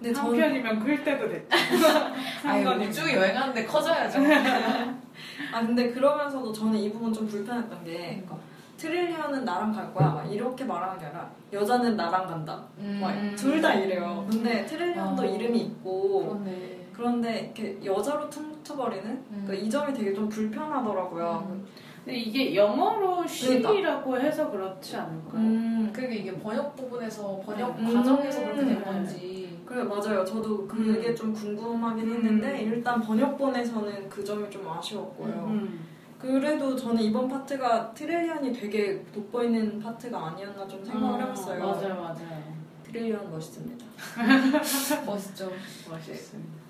[0.00, 1.48] 근데 한 저는 편이면 클 때도 됐죠.
[2.42, 4.18] 상관이 우주 여행하는데 커져야죠.
[5.52, 7.92] 아 근데 그러면서도 저는 이 부분 좀 불편했던 게
[8.26, 8.38] 그러니까
[8.80, 13.34] 트릴리언은 나랑 갈 거야 막 이렇게 말하는 게 아니라 여자는 나랑 간다 음.
[13.36, 15.26] 둘다 이래요 근데 트릴리언도 아.
[15.26, 16.86] 이름이 있고 그렇네.
[16.94, 21.66] 그런데 이렇게 여자로 퉁쳐버리는 그러니까 이 점이 되게 좀 불편하더라고요 음.
[22.04, 25.34] 근데 이게 영어로 쉬라고 해서 그렇지 않을까요?
[25.42, 27.94] 음 그게 이게 번역 부분에서 번역 음.
[27.94, 28.82] 과정에서 그렇게 된 음.
[28.84, 29.58] 건지.
[29.66, 35.89] 그래 맞아요 저도 그게 좀 궁금하긴 했는데 일단 번역본에서는 그 점이 좀 아쉬웠고요 음.
[36.20, 42.54] 그래도 저는 이번 파트가 트릴리언이 되게 돋보이는 파트가 아니었나 좀 생각을 아, 해봤어요 맞아요, 맞아요.
[42.84, 43.86] 트릴리언 멋있습니다
[45.06, 45.52] 멋있죠.
[45.88, 46.60] 멋있습니다.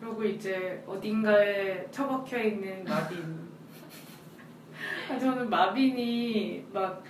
[0.00, 3.18] 그리고 이제 어딘가에 처박혀 있는 마빈.
[5.10, 7.02] 아, 저는 마빈이 막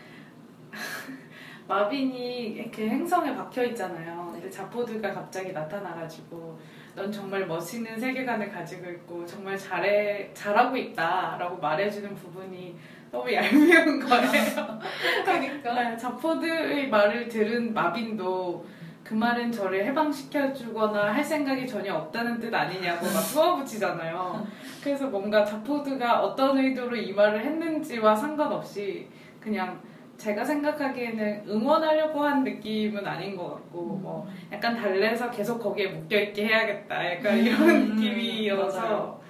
[1.66, 4.30] 마빈이 이렇게 행성에 박혀 있잖아요.
[4.33, 6.59] 근데 자포드가 갑자기 나타나가지고
[6.94, 12.76] 넌 정말 멋있는 세계관을 가지고 있고 정말 잘해 잘하고 있다라고 말해주는 부분이
[13.11, 14.30] 너무 얄미운 거예요.
[15.24, 15.74] 그러니까.
[15.74, 18.64] 네, 자포드의 말을 들은 마빈도
[19.02, 24.46] 그 말은 저를 해방시켜주거나 할 생각이 전혀 없다는 뜻 아니냐고 막 쏘아붙이잖아요.
[24.83, 29.09] 그래서 뭔가 자포드가 어떤 의도로 이 말을 했는지와 상관없이
[29.40, 29.80] 그냥
[30.16, 36.46] 제가 생각하기에는 응원하려고 한 느낌은 아닌 것 같고 뭐 약간 달래서 계속 거기에 묶여 있게
[36.46, 39.20] 해야겠다 약간 이런 음, 느낌이어서 맞아요.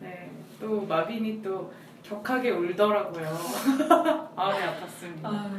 [0.00, 1.72] 네, 또 마빈이 또
[2.02, 3.26] 격하게 울더라고요.
[4.36, 5.24] 마음이 아팠습니다.
[5.24, 5.50] 아,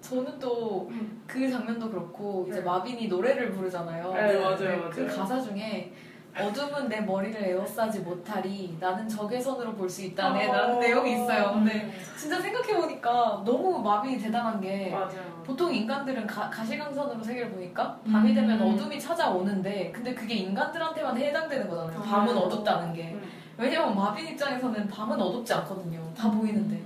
[0.00, 1.22] 저는 또 음.
[1.26, 2.64] 그 장면도 그렇고 이제 네.
[2.64, 4.12] 마빈이 노래를 부르잖아요.
[4.14, 5.06] 네, 맞아요, 그 맞아요.
[5.18, 5.92] 가사 중에
[6.38, 10.78] 어둠은 내 머리를 에워싸지 못하리 나는 적외선으로 볼 수 있다네 라는 어.
[10.78, 11.52] 내용이 있어요.
[11.54, 15.42] 근데 진짜 생각해보니까 너무 마빈이 대단한 게 맞아요.
[15.44, 18.34] 보통 인간들은 가, 가시광선으로 세계를 보니까 밤이 음.
[18.34, 22.00] 되면 어둠이 찾아오는데 근데 그게 인간들한테만 해당되는 거잖아요.
[22.02, 22.40] 밤은 아.
[22.40, 23.12] 어둡다는 게.
[23.14, 23.22] 음.
[23.58, 26.00] 왜냐면 마빈 입장에서는 밤은 어둡지 않거든요.
[26.16, 26.80] 다 보이는데.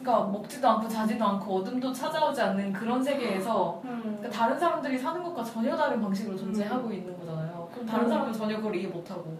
[0.00, 5.42] 그러니까 먹지도 않고 자지도 않고 어둠도 찾아오지 않는 그런 세계에서 그러니까 다른 사람들이 사는 것과
[5.42, 7.45] 전혀 다른 방식으로 존재하고 있는 거잖아요.
[7.76, 8.08] 그럼 다른 음.
[8.10, 9.38] 사람은 전혀 그걸 이해 못하고.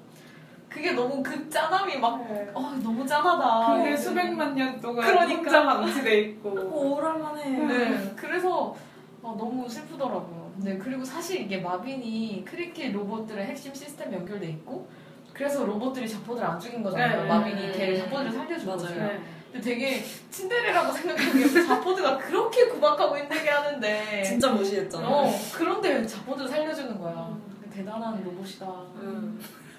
[0.69, 2.51] 그게 너무 그 짠함이 막, 네.
[2.53, 3.75] 어, 너무 짠하다.
[3.75, 5.37] 근데 이런 수백만 년 동안 그러니까.
[5.41, 8.77] 혼자 방치돼 있고 오, 오랄만해 네, 그래서
[9.23, 10.53] 어, 너무 슬프더라고요.
[10.59, 14.87] 네, 그리고 사실 이게 마빈이 크리켓 로봇들의 핵심 시스템 연결돼 있고,
[15.33, 17.23] 그래서 로봇들이 자포드를 안 죽인 거잖아요.
[17.23, 17.73] 네, 마빈이 네.
[17.73, 18.67] 걔를 자포드를 살려준.
[18.67, 18.95] 거지.
[18.95, 19.21] 네.
[19.53, 26.47] 근데 되게 츤데레라고 생각하는 게 자포드가 그렇게 구박하고 힘들게 하는데, 진짜 무시했잖아 어, 그런데 자포드를
[26.47, 27.35] 살려주는 거야.
[27.77, 28.67] 대단한 로봇이다.
[28.97, 29.39] 음.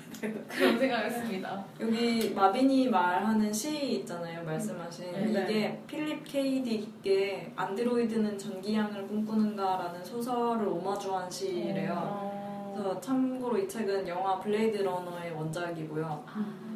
[0.47, 1.65] 그런 생각했습니다.
[1.79, 5.43] 여기 마빈이 말하는 시 있잖아요 말씀하신 네.
[5.43, 6.63] 이게 필립 K
[7.03, 12.73] 딕의 안드로이드는 전기양을 꿈꾸는가라는 소설을 오마주한 시래요 어.
[12.73, 16.23] 그래서 참고로 이 책은 영화 블레이드 러너의 원작이고요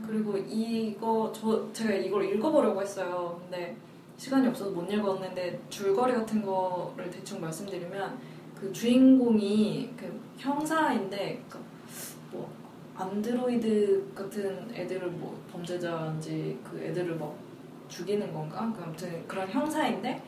[0.06, 3.40] 그리고 이거 저 제가 이걸 읽어보려고 했어요.
[3.44, 3.76] 근데
[4.18, 8.20] 시간이 없어서 못 읽었는데 줄거리 같은 거를 대충 말씀드리면
[8.62, 12.48] 그 주인공이 그 형사인데 그뭐
[12.96, 17.36] 안드로이드 같은 애들을 뭐 범죄자인지 그 애들을 막
[17.88, 18.72] 죽이는 건가?
[18.76, 20.22] 그 아무튼 그런 형사인데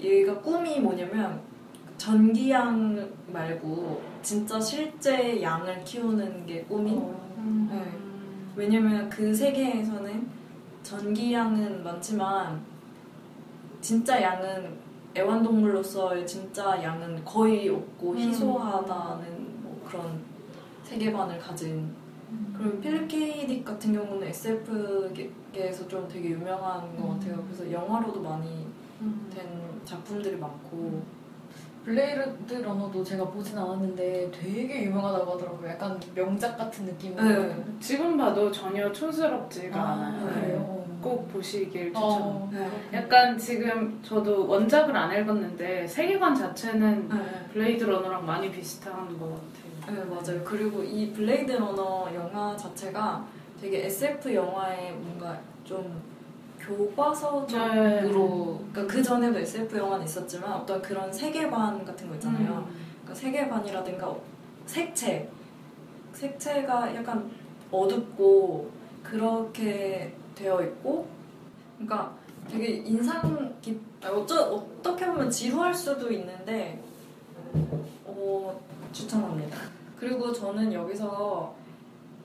[0.00, 1.40] 얘가 꿈이 뭐냐면
[1.96, 6.98] 전기양 말고 진짜 실제 양을 키우는 게 꿈인
[7.38, 7.68] 음.
[7.70, 7.92] 네.
[8.56, 10.28] 왜냐면 그 세계에서는
[10.82, 12.60] 전기양은 많지만
[13.80, 14.83] 진짜 양은
[15.16, 18.18] 애완동물로서의 진짜 양은 거의 없고 음.
[18.18, 20.20] 희소하다는 뭐 그런
[20.84, 21.94] 세계관을 가진
[22.58, 23.46] 그리고 필립 K.
[23.46, 27.18] 딕 같은 경우는 SF계에서 좀 되게 유명한 것 음.
[27.18, 27.44] 같아요.
[27.46, 28.66] 그래서 영화로도 많이
[29.34, 29.46] 된
[29.84, 31.02] 작품들이 많고
[31.84, 35.68] 블레이드 러너도 제가 보진 않았는데 되게 유명하다고 하더라고요.
[35.68, 37.22] 약간 명작 같은 느낌으로.
[37.22, 37.64] 네.
[37.78, 40.26] 지금 봐도 전혀 촌스럽지가 아, 않아요.
[40.32, 40.83] 그래요?
[41.04, 42.02] 꼭 보시길 추천.
[42.02, 42.66] 어, 네.
[42.94, 47.46] 약간 지금 저도 원작을 안 읽었는데 세계관 자체는 네.
[47.52, 49.44] 블레이드 러너랑 많이 비슷한 것 같아요.
[49.86, 50.42] 네, 맞아요.
[50.42, 53.22] 그리고 이 블레이드 러너 영화 자체가
[53.60, 56.02] 되게 SF 영화의 뭔가 좀
[56.58, 62.66] 교과서적으로 그러니까 그 전에도 SF 영화는 있었지만 어떤 그런 세계관 같은 거 있잖아요.
[62.66, 62.74] 음.
[63.02, 64.16] 그러니까 세계관이라든가
[64.64, 65.28] 색채
[66.14, 67.30] 색채가 약간
[67.70, 68.70] 어둡고
[69.02, 71.06] 그렇게 되어 있고
[71.78, 72.14] 그러니까
[72.50, 76.82] 되게 인상 깊 아, 어쩌, 어떻게 보면 지루할 수도 있는데
[78.04, 78.60] 어,
[78.92, 79.56] 추천합니다
[79.98, 81.54] 그리고 저는 여기서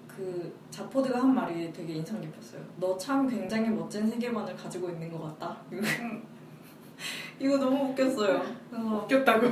[0.07, 5.21] 그 자포드가 한 말이 되게 인상 깊었어요 너 참 굉장히 멋진 세계관을 가지고 있는 것
[5.39, 5.57] 같다
[7.39, 8.41] 이거 너무 웃겼어요
[9.03, 9.51] 웃겼다고요?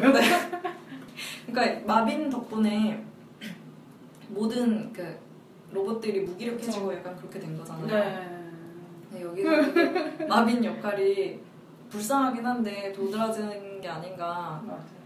[1.47, 3.01] 그러니까 마빈 덕분에
[4.29, 5.17] 모든 그
[5.71, 7.87] 로봇들이 무기력해지고 약간 그렇게 된 거잖아요.
[7.87, 8.36] 네.
[9.09, 11.39] 근데 여기서 되게 마빈 역할이
[11.89, 14.61] 불쌍하긴 한데 도드라지는 게 아닌가.
[14.65, 14.97] 맞아요.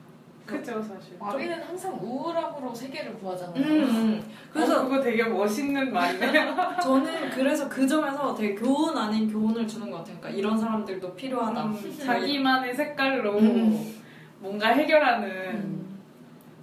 [0.45, 1.17] 그죠 사실.
[1.19, 3.55] 마비는 항상 우울함으로 세계를 구하잖아요.
[3.55, 4.31] 음, 음.
[4.51, 6.55] 그래서 그래서 그거 되게 멋있는 말이네요.
[6.81, 10.17] 저는 그래서 그 점에서 되게 교훈 아닌 교훈을 주는 것 같아요.
[10.19, 11.65] 그러니까 이런 사람들도 필요하다.
[11.65, 14.01] 음, 자기만의 색깔로 음.
[14.39, 15.29] 뭔가 해결하는.
[15.29, 15.81] 음.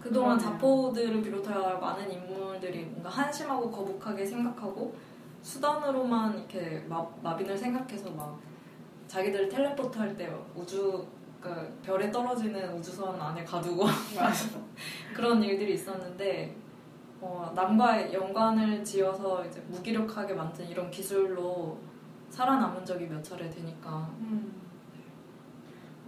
[0.01, 0.38] 그동안.
[0.38, 4.94] 자포들을 비롯하여 많은 인물들이 뭔가 한심하고 거북하게 생각하고
[5.42, 8.38] 수단으로만 이렇게 마, 마빈을 생각해서 막
[9.07, 11.07] 자기들 텔레포트 할 때 우주
[11.40, 13.85] 그러니까 별에 떨어지는 우주선 안에 가두고.
[15.14, 16.55] 그런 일들이 있었는데
[17.20, 21.79] 어, 남과 연관을 지어서 이제 무기력하게 만든 이런 기술로
[22.31, 24.53] 살아남은 적이 몇 차례 되니까 음.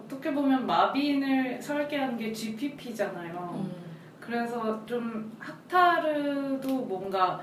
[0.05, 3.51] 어떻게 보면 마빈을 설계한 게 GPP잖아요.
[3.55, 3.73] 음,
[4.21, 7.41] 그래서 좀 학타르도 뭔가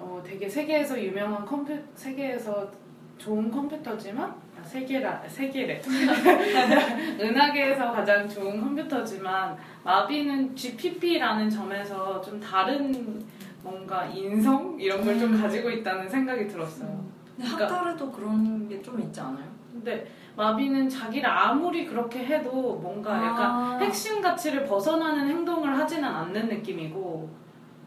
[0.00, 2.70] 어, 되게 세계에서 유명한 컴퓨 세계에서
[3.18, 5.80] 좋은 컴퓨터지만 아, 세계라 세계래
[7.20, 13.22] 은하계에서 가장 좋은 컴퓨터지만 마비는 GPP라는 점에서 좀 다른
[13.62, 15.40] 뭔가 인성 이런 걸좀 음.
[15.42, 17.04] 가지고 있다는 생각이 들었어요.
[17.36, 19.44] 근데 그러니까- 학타르도 그런 게 좀 있지 않아요?
[19.70, 23.78] 근데 마비는 자기를 아무리 그렇게 해도 뭔가 약간 아.
[23.78, 27.28] 핵심 가치를 벗어나는 행동을 하지는 않는 느낌이고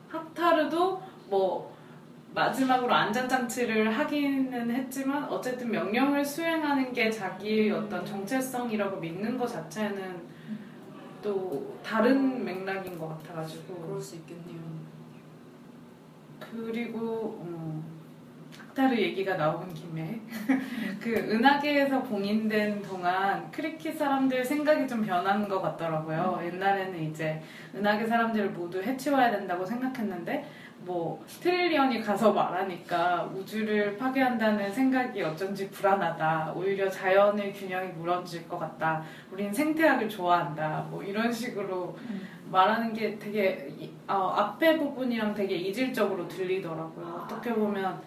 [0.10, 1.73] 학타르도 뭐
[2.34, 10.34] 마지막으로 안전장치를 하기는 했지만 어쨌든 명령을 수행하는 게 자기의 어떤 정체성이라고 믿는 것 자체는
[11.22, 14.60] 또 다른 맥락인 것 같아가지고 그럴 수 있겠네요.
[16.40, 17.93] 그리고 어,
[18.74, 20.20] 학타르 얘기가 나온 김에
[21.00, 26.42] 그 은하계에서 봉인된 동안 크리킷 사람들 생각이 좀 변한 것 같더라고요.
[26.44, 27.40] 옛날에는 이제
[27.76, 30.46] 은하계 사람들을 모두 해치워야 된다고 생각했는데
[30.80, 36.54] 뭐 트릴리언이 가서 말하니까 우주를 파괴한다는 생각이 어쩐지 불안하다.
[36.56, 39.04] 오히려 자연의 균형이 무너질 것 같다.
[39.32, 40.88] 우린 생태학을 좋아한다.
[40.90, 41.96] 뭐 이런 식으로
[42.52, 47.22] 말하는 게 되게 이- 어, 앞에 부분이랑 되게 이질적으로 들리더라고요.
[47.24, 48.02] 어떻게 보면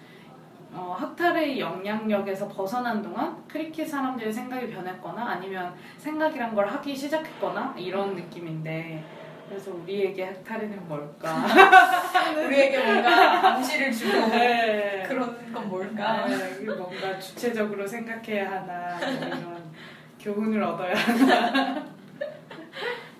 [0.76, 8.14] 어, 학타르의 영향력에서 벗어난 동안 크리켓 사람들의 생각이 변했거나 아니면 생각이란 걸 하기 시작했거나 이런
[8.14, 9.02] 느낌인데
[9.48, 11.46] 그래서 우리에게 학타르는 뭘까?
[12.44, 15.04] 우리에게 뭔가 암시를 주고 네.
[15.08, 16.26] 그런 건 뭘까?
[16.26, 19.72] 네, 이게 뭔가 주체적으로 생각해야 하나 뭐 이런
[20.20, 21.86] 교훈을 얻어야 하나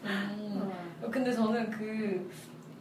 [0.05, 0.73] 음.
[1.11, 2.31] 근데 저는 그,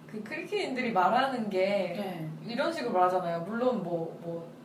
[0.08, 2.30] 그 크리켓인들이 말하는 게 네.
[2.46, 3.42] 이런 식으로 말하잖아요.
[3.42, 4.56] 물론 뭐, 뭐, 뭐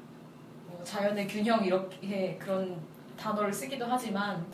[0.85, 2.77] 자연의 균형 이렇게 그런
[3.19, 4.45] 단어를 쓰기도 하지만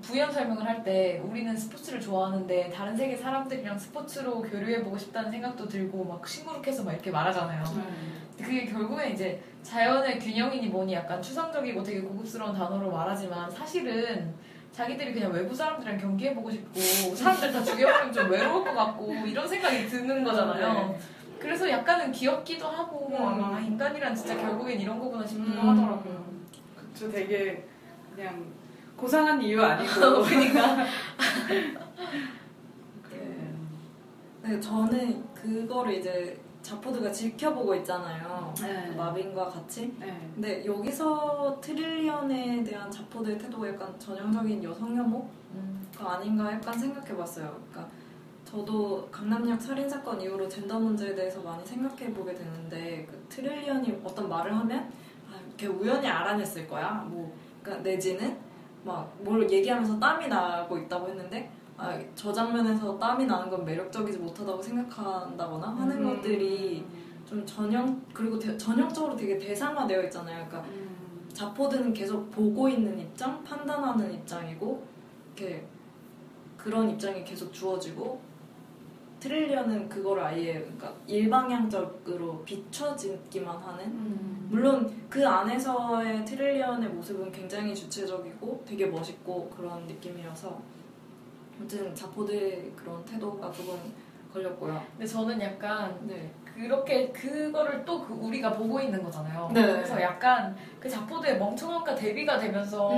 [0.00, 6.04] 부연 설명을 할 때 우리는 스포츠를 좋아하는데 다른 세계 사람들이랑 스포츠로 교류해보고 싶다는 생각도 들고
[6.04, 7.62] 막 시무룩해서 막 이렇게 말하잖아요.
[8.38, 14.34] 그게 결국엔 이제 자연의 균형이니 뭐니 약간 추상적이고 되게 고급스러운 단어로 말하지만 사실은
[14.72, 19.86] 자기들이 그냥 외부 사람들이랑 경기해보고 싶고 사람들 다 죽여버리면 좀 외로울 것 같고 이런 생각이
[19.86, 20.96] 드는 거잖아요.
[21.42, 23.16] 그래서 약간은 귀엽기도 하고 음.
[23.20, 25.68] 아, 인간이란 진짜 결국엔 이런 거구나 싶기도 음.
[25.70, 26.24] 하더라고요.
[26.76, 27.66] 그쵸 되게
[28.14, 28.46] 그냥
[28.96, 30.76] 고상한 이유 아니고 그러니까
[33.10, 33.54] 네.
[34.42, 38.54] 네, 저는 그거를 이제 자포드가 지켜보고 있잖아요.
[38.60, 38.94] 네.
[38.94, 39.92] 마빈과 같이.
[39.98, 40.30] 네.
[40.34, 45.90] 근데 여기서 트릴리언에 대한 자포드의 태도가 약간 전형적인 여성 혐오가 음.
[45.98, 47.60] 아닌가 약간 생각해봤어요.
[47.68, 47.92] 그러니까
[48.62, 54.28] 저도 강남역 살인 사건 이후로 젠더 문제에 대해서 많이 생각해 보게 되는데 그 트릴리언이 어떤
[54.28, 54.92] 말을 하면
[55.30, 57.02] 아, 이렇게 우연히 알아냈을 거야.
[57.08, 58.36] 뭐 그러니까 내지는
[58.84, 64.60] 막 뭘 얘기하면서 땀이 나고 있다고 했는데 아, 저 장면에서 땀이 나는 건 매력적이지 못하다고
[64.60, 66.16] 생각한다거나 하는 음.
[66.16, 66.84] 것들이
[67.24, 70.46] 좀 전형 그리고 대- 전형적으로 되게 대상화되어 있잖아요.
[70.46, 71.30] 그러니까 음.
[71.32, 74.86] 자포드는 계속 보고 있는 입장, 판단하는 입장이고
[75.34, 75.64] 이렇게
[76.58, 78.20] 그런 입장이 계속 주어지고
[79.22, 84.48] 트릴리언은 그걸 아예 그러니까 일방향적으로 비춰지기만 하는 음.
[84.50, 90.60] 물론 그 안에서의 트릴리언의 모습은 굉장히 주체적이고 되게 멋있고 그런 느낌이어서
[91.56, 93.78] 아무튼 자포드의 그런 태도가 조금
[94.32, 94.82] 걸렸고요.
[94.90, 96.28] 근데 저는 약간 네.
[96.44, 99.48] 그렇게 그거를 또 그 우리가 보고 있는 거잖아요.
[99.54, 99.62] 네.
[99.62, 102.90] 그래서 약간 그 자포드의 멍청함과 대비가 되면서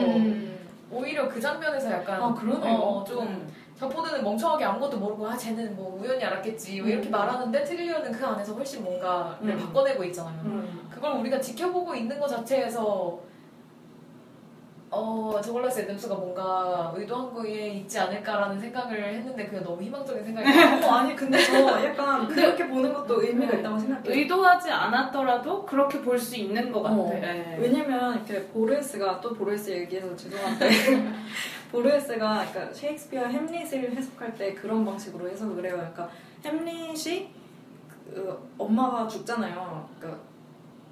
[0.90, 2.74] 오히려 그 장면에서 약간 아 그러네요.
[2.74, 3.46] 어, 좀
[3.84, 7.10] 자포드는 멍청하게 아무것도 모르고 아 쟤는 뭐 우연히 알았겠지 뭐 이렇게 음.
[7.10, 9.58] 말하는데 트릴리언은 그 안에서 훨씬 뭔가를 음.
[9.58, 10.40] 바꿔내고 있잖아요.
[10.44, 10.88] 음.
[10.90, 13.18] 그걸 우리가 지켜보고 있는 것 자체에서
[14.96, 20.46] 어 저글라스 애덤스가 뭔가 의도한 거에 있지 않을까라는 생각을 했는데 그게 너무 희망적인 생각이
[20.86, 24.14] 어, 아니 근데 저 약간 그렇게 보는 것도 의미가 있다고 생각해요.
[24.14, 26.94] 의도하지 않았더라도 그렇게 볼 수 있는 것 같아.
[26.94, 27.08] 어.
[27.20, 27.56] 네.
[27.60, 30.70] 왜냐면 이렇게 보르헤스가 또 보르헤스 얘기해서 죄송한데
[31.72, 35.74] 보르헤스가 그러니까 셰익스피어 햄릿을 해석할 때 그런 방식으로 해석을 해요.
[35.74, 36.08] 그러니까
[36.44, 37.28] 햄릿이
[38.06, 39.88] 그 엄마가 죽잖아요.
[39.98, 40.22] 그러니까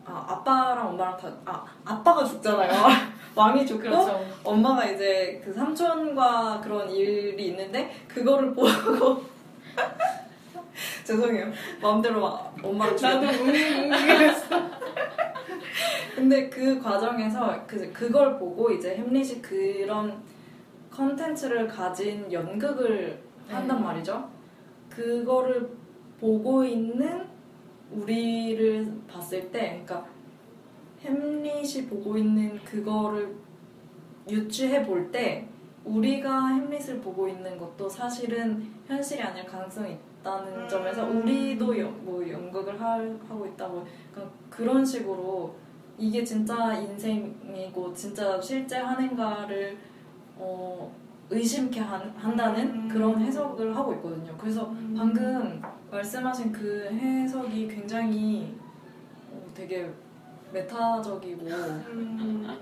[0.05, 2.71] 아, 아빠랑 엄마랑 다 아, 아빠가 죽잖아요.
[3.35, 4.25] 왕이 죽고 그렇죠.
[4.45, 9.23] 엄마가 이제 그 삼촌과 그런 일이 있는데 그거를 보고
[11.05, 11.51] 죄송해요.
[11.81, 12.27] 마음대로
[12.62, 14.83] 엄마를 죽였 나도 웅웅했어.
[16.15, 20.23] 근데 그 과정에서 그, 그걸 보고 이제 햄릿이 그런
[20.91, 23.83] 컨텐츠를 가진 연극을 한단 네.
[23.85, 24.29] 말이죠.
[24.91, 25.71] 그거를
[26.21, 27.27] 보고 있는
[27.94, 30.07] 우리를 봤을 때, 그러니까
[31.02, 33.35] 햄릿이 보고 있는 그거를
[34.28, 35.48] 유추해 볼 때,
[35.85, 40.68] 우리가 햄릿을 보고 있는 것도 사실은 현실이 아닐 가능성이 있다는 음.
[40.68, 45.55] 점에서 우리도 연, 뭐 연극을 할- 하고 있다고 그러니까 그런 식으로
[45.98, 49.76] 이게 진짜 인생이고 진짜 실제 한행가를
[50.37, 50.92] 어,
[51.33, 52.88] 의심케 한, 한다는 음.
[52.88, 54.37] 그런 해석을 하고 있거든요.
[54.38, 54.95] 그래서 음.
[54.97, 58.55] 방금 말씀하신 그 해석이 굉장히
[59.31, 59.90] 어, 되게
[60.53, 62.59] 메타적이고 음.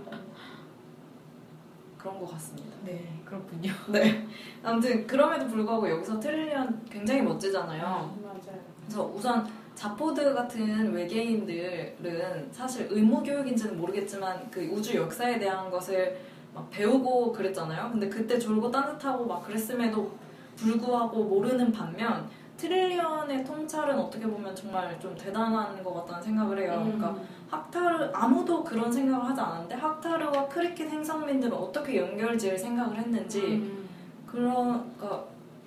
[1.98, 2.76] 그런 것 같습니다.
[2.84, 3.72] 네 그렇군요.
[3.92, 4.26] 네.
[4.62, 8.18] 아무튼 그럼에도 불구하고 여기서 트릴리언 굉장히 멋지잖아요.
[8.22, 8.60] 맞아요.
[8.84, 16.18] 그래서 우선 자포드 같은 외계인들은 사실 의무 교육인지는 모르겠지만 그 우주 역사에 대한 것을
[16.54, 17.90] 막 배우고 그랬잖아요.
[17.92, 20.10] 근데 그때 졸고 따뜻하고 막 그랬음에도
[20.56, 26.82] 불구하고 모르는 반면 트릴리언의 통찰은 어떻게 보면 정말 좀 대단한 것 같다는 생각을 해요.
[26.84, 27.16] 그러니까
[27.48, 33.88] 학타르 아무도 그런 생각을 하지 않았는데 학타르와 크리켓 행성민들은 어떻게 연결지을 생각을 했는지 음.
[34.26, 35.24] 그런 그러니까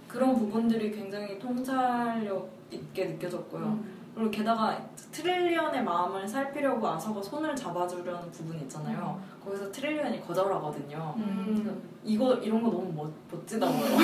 [0.07, 3.63] 그런 부분들이 굉장히 통찰력 있게 느껴졌고요.
[3.63, 3.92] 음.
[4.13, 4.79] 그리고 게다가
[5.11, 9.19] 트릴리언의 마음을 살피려고 아서가 손을 잡아주려는 부분이 있잖아요.
[9.43, 11.15] 거기서 트릴리언이 거절하거든요.
[11.17, 11.81] 음.
[12.03, 13.97] 이거 이런 거 너무 멋, 멋지다고요.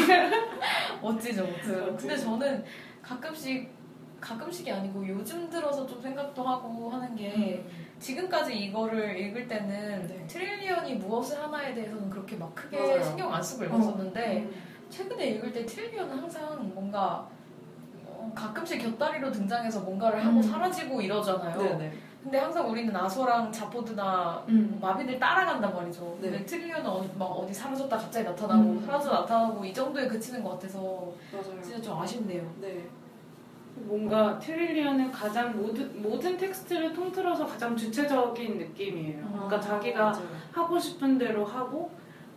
[1.01, 1.85] 멋지죠, 멋지죠.
[1.85, 2.63] 네, 근데 저는
[3.01, 3.69] 가끔씩
[4.19, 7.63] 가끔씩이 아니고 요즘 들어서 좀 생각도 하고 하는 게
[7.99, 10.27] 지금까지 이거를 읽을 때는 네.
[10.27, 13.03] 트릴리언이 무엇을 하나에 대해서는 그렇게 막 크게 맞아요.
[13.03, 14.49] 신경 안 쓰고 읽었었는데
[14.89, 17.29] 최근에 읽을 때 트릴리언은 항상 뭔가
[18.19, 20.41] 어, 가끔씩 곁다리로 등장해서 뭔가를 하고 음.
[20.41, 21.57] 사라지고 이러잖아요.
[21.57, 21.93] 네네.
[22.21, 24.77] 근데 항상 우리는 아서랑 자포드나 음.
[24.81, 26.17] 마빈을 따라간단 말이죠.
[26.21, 26.29] 네.
[26.31, 28.83] 근데 트릴리언은 어디, 막 어디 사라졌다 갑자기 나타나고 음.
[28.85, 30.79] 사라져 나타나고 이 정도에 그치는 것 같아서
[31.31, 31.61] 맞아요.
[31.61, 32.43] 진짜 좀 아쉽네요.
[32.59, 32.85] 네.
[33.75, 39.25] 뭔가 트릴리언은 가장 모든 모든 텍스트를 통틀어서 가장 주체적인 느낌이에요.
[39.31, 40.27] 그러니까 아, 자기가 맞아요.
[40.51, 41.89] 하고 싶은 대로 하고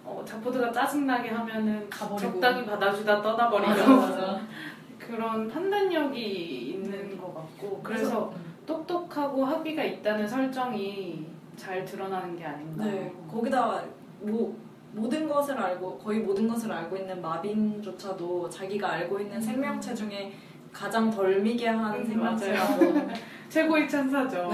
[0.05, 2.33] 어, 자포드가 짜증나게 하면은 가버리고.
[2.33, 4.40] 적당히 받아주다 떠나버리고 맞아, 맞아.
[5.12, 8.55] 그런 판단력이 있는 것 같고 그래서 음.
[8.64, 12.87] 똑똑하고 학위가 있다는 설정이 잘 드러나는 게 아닌가.
[12.87, 13.12] 네.
[13.31, 13.85] 거기다
[14.20, 14.57] 뭐
[14.92, 20.33] 모든 것을 알고 거의 모든 것을 알고 있는 마빈조차도 자기가 알고 있는 생명체 중에
[20.72, 23.11] 가장 덜 미개한 음, 생명체라고
[23.51, 24.51] 최고의 찬사죠.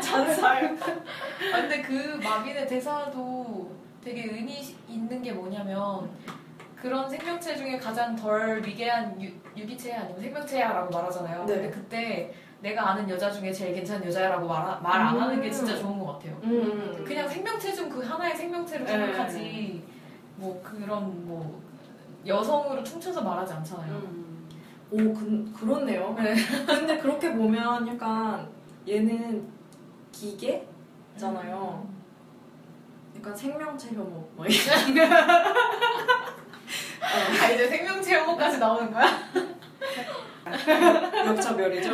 [0.00, 0.70] 찬사요.
[1.52, 3.70] 아, 근데 그 마빈의 대사도
[4.02, 6.08] 되게 의미 있는 게 뭐냐면
[6.86, 11.44] 그런 생명체 중에 가장 덜 미개한 유, 유기체야 아니면 생명체야라고 말하잖아요.
[11.44, 11.54] 네.
[11.54, 15.98] 근데 그때 내가 아는 여자 중에 제일 괜찮은 여자야라고 말 안 하는 게 진짜 좋은
[15.98, 16.38] 것 같아요.
[16.44, 17.02] 음.
[17.04, 18.92] 그냥 생명체 중 그 하나의 생명체로 네.
[18.92, 19.82] 생각하지
[20.36, 21.60] 뭐 그런 뭐
[22.24, 23.92] 여성으로 퉁쳐서 말하지 않잖아요.
[23.92, 24.48] 음.
[24.92, 26.14] 오, 그, 그렇네요.
[26.16, 26.36] 네.
[26.66, 28.48] 근데 그렇게 보면 약간
[28.86, 29.44] 얘는
[30.12, 31.84] 기계잖아요.
[33.16, 34.24] 약간 생명체 혐오.
[34.36, 34.46] 뭐
[37.00, 39.06] 아 이제 생명체 혐오까지 나오는 거야?
[41.26, 41.92] 역차별이죠.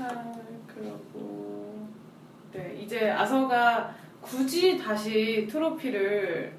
[0.00, 0.32] 아,
[0.66, 1.88] 그러고
[2.52, 6.52] 네 이제 아서가 굳이 다시 트로피를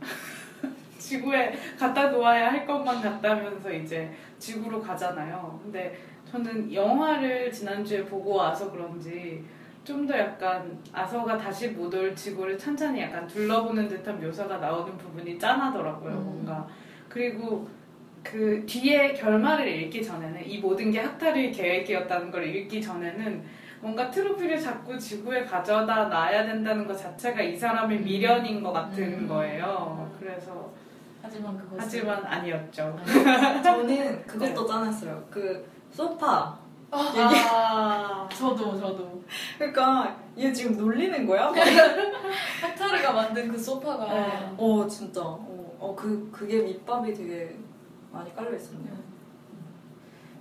[0.98, 5.60] 지구에 갖다 놓아야 할 것만 같다면서 이제 지구로 가잖아요.
[5.62, 5.98] 근데
[6.30, 9.44] 저는 영화를 지난주에 보고 와서 그런지
[9.84, 15.38] 좀 더 약간 아서가 다시 못 올 지구를 찬찬히 약간 둘러보는 듯한 묘사가 나오는 부분이
[15.38, 16.24] 짠하더라고요, 음.
[16.24, 16.66] 뭔가.
[17.08, 17.68] 그리고
[18.22, 23.42] 그 뒤에 결말을 읽기 전에는 이 모든 게 학탈의 계획이었다는 걸 읽기 전에는
[23.80, 29.28] 뭔가 트로피를 자꾸 지구에 가져다 놔야 된다는 것 자체가 이 사람의 미련인 것 같은 음.
[29.28, 30.08] 거예요.
[30.20, 30.72] 그래서
[31.20, 32.96] 하지만 그것은 하지만 아니었죠.
[33.62, 35.24] 저는 그것도 짠했어요.
[35.28, 36.61] 그 소파.
[36.92, 39.22] 아, 저도 저도
[39.58, 41.50] 그러니까 얘 지금 놀리는 거야?
[42.60, 44.54] 하타르가 만든 그 소파가 네.
[44.58, 45.22] 어 진짜.
[45.22, 47.56] 어, 어, 그 그게 밑밥이 되게
[48.12, 48.94] 많이 깔려 있었네요.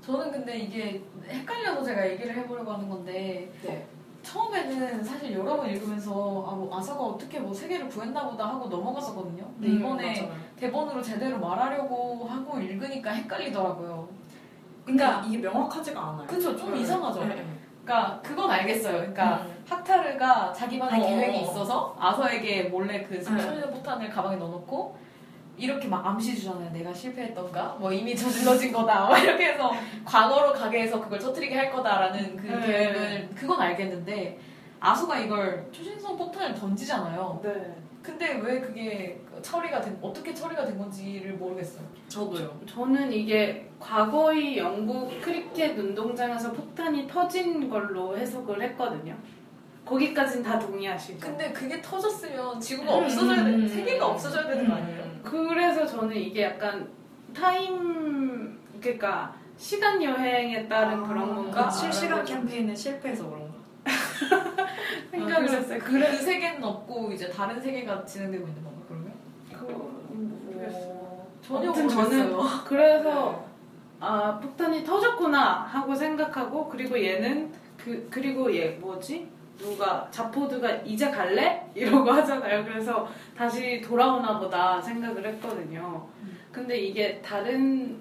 [0.02, 3.88] 저는 근데 이게 헷갈려서 제가 얘기를 해보려고 하는 건데 네.
[4.24, 6.12] 처음에는 사실 여러 번 읽으면서
[6.48, 9.44] 아, 뭐 아사가 어떻게 뭐 세계를 구했나 보다 하고 넘어갔었거든요.
[9.56, 10.36] 근데 음, 이번에 맞아요.
[10.58, 14.21] 대본으로 제대로 말하려고 하고 읽으니까 헷갈리더라고요.
[14.86, 16.28] 근데 그러니까 이게 명확하지가 않아요.
[16.28, 16.82] 그쵸, 좀 네.
[16.82, 17.22] 이상하죠.
[17.26, 17.46] 네, 네.
[17.84, 18.98] 그러니까 그건 알겠어요.
[18.98, 19.64] 그러니까 음.
[19.68, 21.44] 학타르가 자기만의 어, 계획이 어, 어.
[21.44, 23.22] 있어서 아서에게 몰래 그 네.
[23.22, 24.98] 천연 포탄을 가방에 넣어놓고
[25.58, 26.72] 이렇게 막 암시 주잖아요.
[26.72, 29.72] 내가 실패했던가, 뭐 이미 저질러진 거다, 막 이렇게 해서
[30.04, 32.66] 과거로 가게 해서 그걸 터뜨리게 할 거다라는 그 네.
[32.66, 34.40] 계획을 그건 알겠는데
[34.80, 37.40] 아서가 이걸 초신성 포탄을 던지잖아요.
[37.44, 37.76] 네.
[38.02, 41.86] 근데 왜 그게 처리가 된 어떻게 처리가 된 건지를 모르겠어요.
[42.08, 42.60] 저도요.
[42.66, 49.16] 저는 이게 과거의 영국 크리켓 운동장에서 폭탄이 터진 걸로 해석을 했거든요.
[49.86, 51.20] 거기까진 다 동의하시죠?
[51.20, 55.02] 근데 그게 터졌으면 지구가 음, 없어져야 돼, 음, 세계가 음, 없어져야 되는 거 아니에요?
[55.02, 55.22] 음.
[55.24, 56.88] 그래서 저는 이게 약간
[57.34, 61.68] 타임 그러니까 시간 여행에 따른 아, 그런 건가?
[61.68, 63.51] 그 실시간 캠페인은 실패해서 그런 가?
[65.12, 65.80] 생각을 아, 그래서 했어요.
[65.84, 69.14] 그, 그 세계는 없고 이제 다른 세계가 진행되고 있는 건가 그러면?
[69.52, 71.28] 그, 모르겠어요.
[71.42, 72.64] 전혀 아무튼 모르겠어요.
[72.66, 73.46] 그래서
[74.00, 81.68] 아 폭탄이 터졌구나 하고 생각하고 그리고 얘는 그 그리고 얘 뭐지 누가 자포드가 이제 갈래
[81.76, 82.64] 이러고 하잖아요.
[82.66, 83.08] 그래서
[83.38, 86.08] 다시 돌아오나 보다 생각을 했거든요.
[86.22, 86.38] 음.
[86.52, 88.00] 근데 이게 다른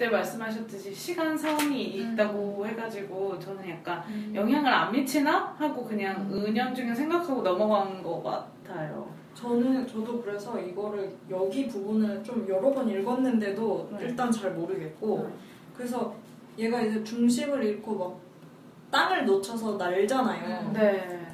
[0.00, 2.14] 그때 말씀하셨듯이 시간 상이 음.
[2.14, 4.32] 있다고 해가지고 저는 약간 음.
[4.34, 6.46] 영향을 안 미치나 하고 그냥 음.
[6.46, 9.06] 은연중에 생각하고 넘어간 것 같아요.
[9.34, 14.06] 저는 저도 그래서 이거를 여기 부분을 좀 여러 번 읽었는데도 네.
[14.06, 15.34] 일단 잘 모르겠고 네.
[15.76, 16.14] 그래서
[16.56, 18.18] 얘가 이제 중심을 잃고 막
[18.90, 20.72] 땅을 놓쳐서 날잖아요.
[20.72, 21.26] 네.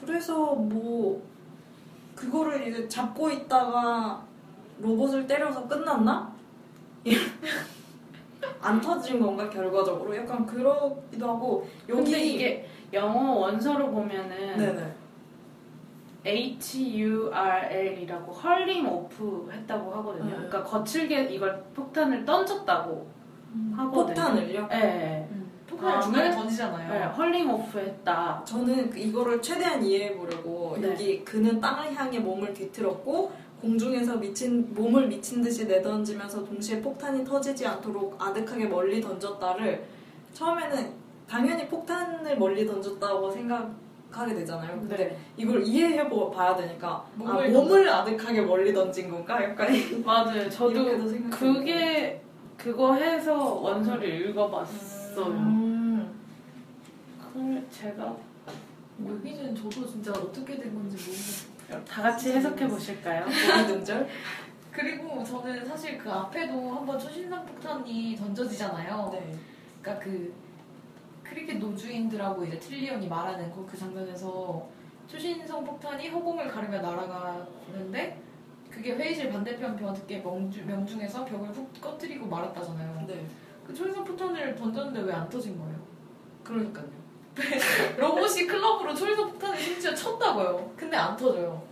[0.00, 1.22] 그래서 뭐
[2.14, 4.24] 그거를 이제 잡고 있다가
[4.80, 6.32] 로봇을 때려서 끝났나?
[8.60, 14.94] 안 터진 건가 결과적으로 약간 그러기도 하고 여기 근데 이게 영어 원서로 보면은 네네
[16.98, 20.24] H-U-R-L이라고 헐링 오프 했다고 하거든요.
[20.24, 20.32] 네.
[20.32, 23.06] 그러니까 거칠게 이걸 폭탄을 던졌다고
[23.76, 24.04] 하거든요.
[24.14, 24.66] 폭탄을요?
[24.68, 25.28] 네.
[25.30, 25.48] 음.
[25.68, 26.34] 폭탄을 다음에- 중간에 네.
[26.36, 27.10] 던지잖아요.
[27.12, 28.42] 헐링 오프 했다.
[28.44, 30.88] 저는 그 이거를 최대한 이해해 보려고 네.
[30.90, 33.30] 여기 그는 땅을 향해 몸을 뒤틀었고
[33.60, 39.84] 공중에서 미친 몸을 미친 듯이 내던지면서 동시에 폭탄이 터지지 않도록 아득하게 멀리 던졌다를
[40.32, 40.92] 처음에는
[41.28, 44.78] 당연히 폭탄을 멀리 던졌다고 생각하게 되잖아요.
[44.78, 45.18] 근데 네.
[45.36, 49.42] 이걸 이해해 보- 봐야 되니까 몸을 아, 몸을 아득하게 멀리 던진 건가?
[49.42, 49.68] 약간
[50.06, 50.48] 맞아요.
[50.48, 50.84] 저도.
[51.30, 52.22] 그게
[52.56, 55.26] 그거 해서 원서를 읽어봤어요.
[55.26, 56.10] 음.
[57.20, 58.16] 그걸 제가
[59.04, 61.57] 여기는 저도 진짜 어떻게 된 건지 모르겠어요.
[61.68, 63.24] 다 같이 해석해 보실까요?
[63.28, 64.08] 어리둥절?
[64.72, 69.10] 그리고 저는 사실 그 앞에도 한번 초신성 폭탄이 던져지잖아요.
[69.12, 69.34] 네.
[69.82, 70.32] 그러니까 그
[71.24, 74.66] 크리켓 노주인들하고 이제 트릴리언이 말하는 그, 그 장면에서
[75.06, 78.22] 초신성 폭탄이 허공을 가르며 날아가는데
[78.70, 83.04] 그게 회의실 반대편 벽에 명중, 명중에서 벽을 훅 꺼뜨리고 말았다잖아요.
[83.06, 83.26] 네.
[83.66, 85.76] 그 초신성 폭탄을 던졌는데 왜 안 터진 거예요?
[86.44, 86.86] 그러니까요.
[87.96, 90.72] 로봇이 클럽으로 초신성 폭탄을 심지어 쳤다고요.
[90.76, 91.62] 근데 안 터져요.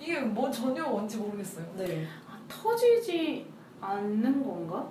[0.00, 1.66] 이게 뭐 전혀 뭔지 모르겠어요.
[1.76, 2.06] 네.
[2.28, 3.46] 아, 터지지
[3.80, 4.86] 않는 건가?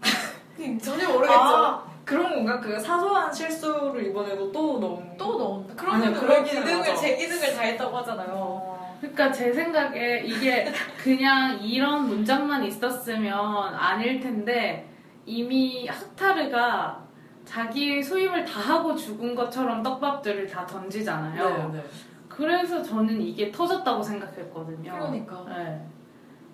[0.82, 1.38] 전혀 모르겠죠.
[1.38, 2.60] 아, 그런 건가?
[2.60, 6.96] 그 사소한 실수를 이번에도 또 너무 또 넣은 아니요, 그러면 왜 그러기는 기능을 맞아.
[6.96, 8.30] 제 기능을 다 했다고 하잖아요.
[8.32, 10.72] 어, 그러니까 제 생각에 이게
[11.02, 14.88] 그냥 이런 문장만 있었으면 아닐 텐데
[15.26, 17.02] 이미 하타르가
[17.52, 21.70] 자기의 수입을 다 하고 죽은 것처럼 떡밥들을 다 던지잖아요.
[21.70, 21.84] 네, 네.
[22.26, 24.90] 그래서 저는 이게 터졌다고 생각했거든요.
[24.90, 25.86] 그러니까 네.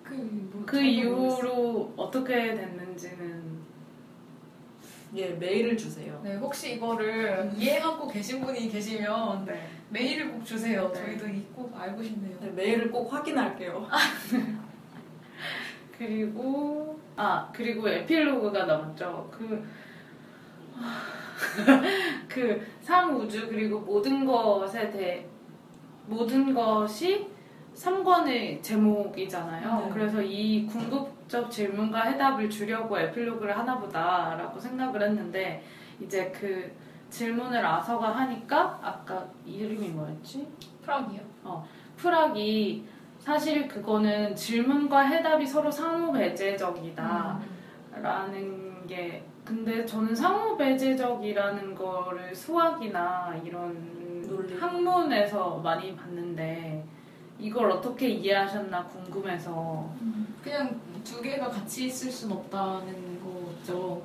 [0.03, 0.81] 그, 뭐 그.
[0.81, 3.59] 이후로 어떻게 됐는지는
[5.15, 6.19] 예, 메일을 주세요.
[6.21, 9.69] 네, 혹시 이거를 이해하고 계신 분이 계시면 네.
[9.91, 10.91] 메일을 꼭 주세요.
[10.93, 11.01] 네.
[11.01, 12.37] 저희도 이꼭 알고 싶네요.
[12.41, 13.87] 네, 메일을 꼭 확인할게요.
[15.97, 19.29] 그리고 아 그리고 에필로그가 남았죠.
[19.31, 19.65] 그.
[22.27, 25.25] 그 상우주 그리고 모든 것에 대해
[26.07, 27.27] 모든 것이
[27.75, 29.85] 3권의 제목이잖아요.
[29.85, 29.89] 네.
[29.93, 35.63] 그래서 이 궁극적 질문과 해답을 주려고 에필로그를 하나보다라고 생각을 했는데
[36.01, 36.71] 이제 그
[37.09, 40.47] 질문을 아서가 하니까 아까 이름이 뭐였지?
[40.81, 41.21] 프랑이요.
[41.95, 42.85] 프락이
[43.19, 47.39] 사실 그거는 질문과 해답이 서로 상호 배제적이다.
[47.41, 48.01] 음.
[48.01, 54.57] 라는 게 근데 저는 상호 배제적이라는 거를 수학이나 이런 논리.
[54.57, 56.83] 학문에서 많이 봤는데
[57.39, 59.89] 이걸 어떻게 이해하셨나 궁금해서
[60.43, 64.01] 그냥 두 개가 같이 있을 순 없다는 거죠.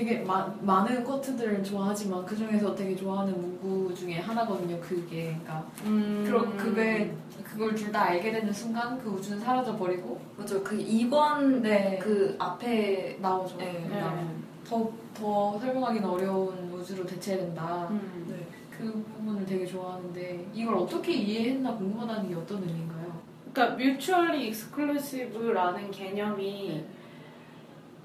[0.00, 4.80] 되게 마, 많은 쿼트들을 좋아하지만 그 중에서 되게 좋아하는 문구 중에 하나거든요.
[4.80, 6.24] 그게 그러니까 음...
[6.26, 10.62] 그러, 그게 그걸 둘 다 알게 되는 순간 그 우주는 사라져 버리고 맞아요.
[10.64, 13.58] 그 2권 네그 앞에 나오죠.
[13.58, 14.00] 네, 네.
[14.00, 14.42] 나온.
[14.66, 17.88] 더, 더 설명하기는 어려운 우주로 대체된다.
[17.90, 18.26] 음.
[18.26, 18.46] 네.
[18.70, 23.20] 그 부분을 되게 좋아하는데 이걸 어떻게 이해했나 궁금하다는 게 어떤 의미인가요?
[23.52, 26.86] 그러니까 mutually exclusive라는 개념이 네.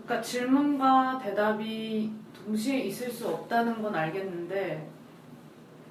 [0.05, 2.13] 그러니까 질문과 대답이
[2.45, 4.87] 동시에 있을 수 없다는 건 알겠는데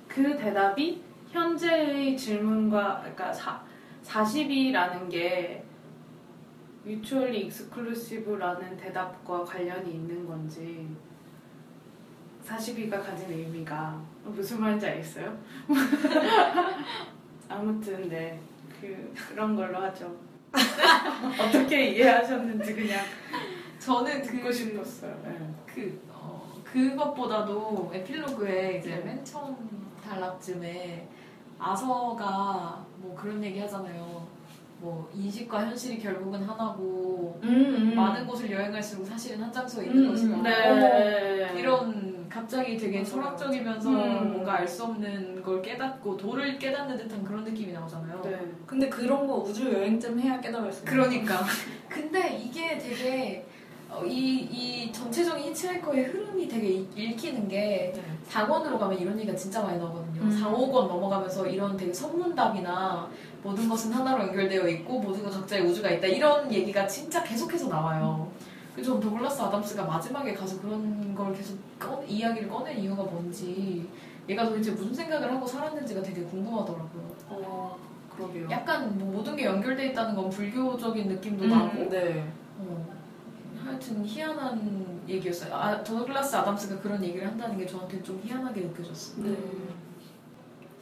[0.07, 3.61] 그 대답이 현재의 질문과 그러니까 사,
[4.05, 5.65] 40이라는 게
[6.87, 10.89] mutually exclusive라는 대답과 관련이 있는 건지
[12.47, 15.37] 42가 가진 의미가 무슨 말인지 알겠어요?
[17.49, 18.39] 아무튼 네
[18.81, 20.15] 그, 그런 걸로 하죠.
[21.41, 23.01] 어떻게 이해하셨는지 그냥
[23.85, 25.15] 저는 듣고 싶었어요.
[25.25, 25.39] 네.
[25.67, 29.03] 그, 어, 그것보다도 에필로그에 이제 네.
[29.05, 29.55] 맨 처음
[30.03, 31.07] 단락쯤에
[31.59, 34.27] 아서가 뭐 그런 얘기 하잖아요.
[34.79, 37.95] 뭐 인식과 현실이 결국은 하나고 음, 음.
[37.95, 40.37] 많은 곳을 여행할수록 사실은 한 장소에 있는 음, 것이다.
[40.43, 40.71] 네.
[40.71, 43.05] 어머, 이런 갑자기 되게.
[43.05, 44.33] 철학적이면서 음.
[44.33, 48.23] 뭔가 알 수 없는 걸 깨닫고 도를 깨닫는 듯한 그런 느낌이 나오잖아요.
[48.23, 48.41] 네.
[48.67, 50.91] 근데 그런 거 우주 여행쯤 해야 깨달을 수 있어요.
[50.91, 51.41] 그러니까.
[51.89, 53.47] 근데 이게 되게
[53.95, 58.03] 어, 이, 이 전체적인 히치하이커의 흐름이 되게 이- 읽히는 게 네.
[58.29, 60.23] 4권으로 가면 이런 얘기가 진짜 많이 나오거든요.
[60.23, 60.31] 음.
[60.31, 63.09] 4, 5권 넘어가면서 이런 되게 선문답이나
[63.43, 68.29] 모든 것은 하나로 연결되어 있고 모두가 각자의 우주가 있다 이런 얘기가 진짜 계속해서 나와요.
[68.75, 73.89] 그래서 전 더글라스 아담스가 마지막에 가서 그런 걸 계속 꺼, 이야기를 꺼낸 이유가 뭔지
[74.29, 77.15] 얘가 도대체 무슨 생각을 하고 살았는지가 되게 궁금하더라고요.
[77.29, 77.79] 어,
[78.17, 78.49] 그러게요.
[78.51, 81.51] 약간 뭐 모든 게 연결돼 있다는 건 불교적인 느낌도 음.
[81.51, 82.27] 나고 네.
[82.59, 82.87] 어,
[83.65, 85.55] 하여튼 희한한 얘기였어요.
[85.55, 89.25] 아, 더글라스 아담스가 그런 얘기를 한다는 게 저한테 좀 희한하게 느껴졌어요.
[89.27, 89.37] 네.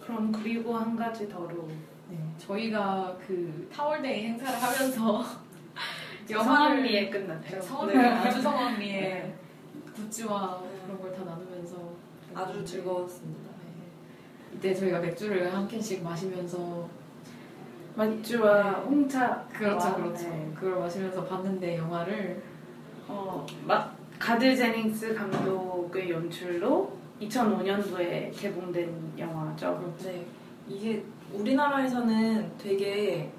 [0.04, 1.68] 그럼 그리고 한 가지 더로
[2.10, 5.24] 네, 저희가 그 타월데이 행사를 하면서
[6.28, 7.60] 성황리에 끝났죠.
[7.60, 8.04] 성황리 네.
[8.08, 9.38] 아주 성황리에 네.
[9.94, 10.80] 굿즈와 네.
[10.86, 11.76] 그런 걸 다 나누면서
[12.34, 13.50] 아주 즐거웠습니다.
[13.50, 14.56] 네.
[14.56, 16.88] 이때 저희가 맥주를 한 캔씩 마시면서
[17.96, 18.70] 맥주와 네.
[18.86, 20.52] 홍차 그렇죠 와, 그렇죠 네.
[20.54, 22.42] 그걸 마시면서 봤는데 영화를
[23.12, 29.94] 어, 막 가드 제닝스 감독의 연출로 2005년도에 개봉된 영화죠.
[30.02, 30.24] 네.
[30.66, 33.30] 이게 우리나라에서는 되게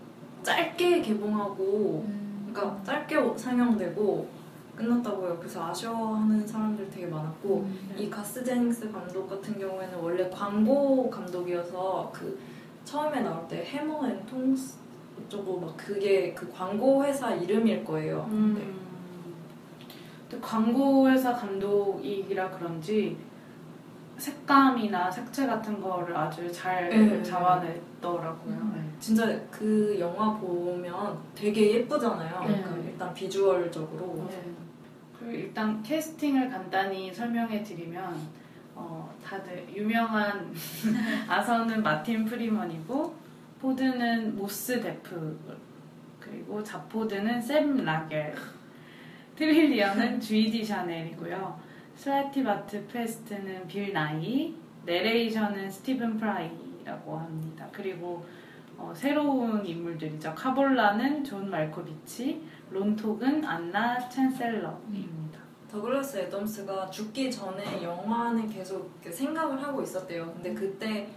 [0.43, 2.05] 짧게 개봉하고
[2.51, 4.27] 그러니까 짧게 상영되고
[4.75, 7.95] 끝났다고 옆에서 아쉬워하는 사람들 되게 많았고 음.
[7.97, 12.39] 이 가스 제닝스 감독 같은 경우에는 원래 광고 감독이어서 그
[12.83, 14.77] 처음에 나올 때 Hammer and Tongs
[15.25, 18.27] 어쩌고 막 그게 그 광고 회사 이름일 거예요.
[18.31, 18.55] 음.
[18.57, 18.92] 네.
[20.33, 23.17] 근데 광고 회사 감독이라 그런지
[24.17, 27.21] 색감이나 색채 같은 거를 아주 잘 네.
[27.23, 28.53] 잡아냈더라고요.
[28.53, 28.73] 음.
[28.75, 28.99] 네.
[28.99, 32.39] 진짜 그 영화 보면 되게 예쁘잖아요.
[32.41, 32.61] 네.
[32.63, 34.53] 그러니까 일단 비주얼적으로 네.
[35.19, 38.43] 그리고 일단 캐스팅을 간단히 설명해 드리면
[38.75, 40.51] 어, 다들 유명한
[41.27, 43.13] 아서는 마틴 프리먼이고
[43.61, 45.57] 포드는 모스 데프
[46.19, 48.35] 그리고 자포드는 샘 락웰
[49.35, 51.59] 트릴리언은 주이 디샤넬이고요
[51.95, 54.55] 슬라티바트패스트는 빌 나이
[54.85, 58.25] 내레이션은 스티븐 프라이라고 합니다 그리고
[58.77, 60.33] 어, 새로운 인물들이죠.
[60.35, 65.37] 카불라는 존 말코비치, 론톡은 안나 챈셀러입니다.
[65.71, 70.31] 더글라스 애덤스가 죽기 전에 영화는 계속 생각을 하고 있었대요.
[70.33, 71.07] 근데 그때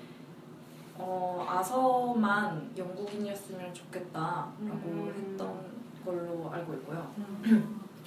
[0.96, 5.12] 어, 아서만 영국인이었으면 좋겠다라고 음.
[5.14, 5.60] 했던
[6.04, 7.12] 걸로 알고 있고요.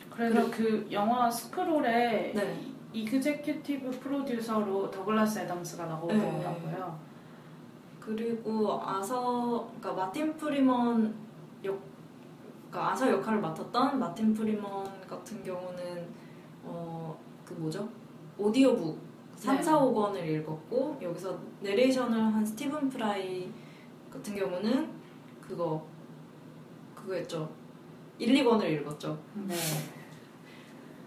[0.10, 2.60] 그래서 그 영화 스크롤에 네.
[2.92, 7.00] executive 프로듀서로 더글라스 애덤스가 나오더라고요.
[8.00, 11.14] 그리고 아서, 그러니까 마틴 프리먼
[11.64, 11.80] 역,
[12.70, 16.08] 그러니까 아서 역할을 맡았던 마틴 프리먼 같은 경우는
[16.64, 17.88] 어, 그 뭐죠?
[18.38, 18.98] 오디오북
[19.36, 19.64] 3, 네.
[19.64, 23.50] 4, 5권을 읽었고 여기서 내레이션을 한 스티븐 프라이
[24.12, 24.90] 같은 경우는
[25.40, 25.86] 그거
[26.96, 27.50] 그거였죠.
[28.18, 29.18] 1, 2권을 읽었죠.
[29.48, 29.56] 네.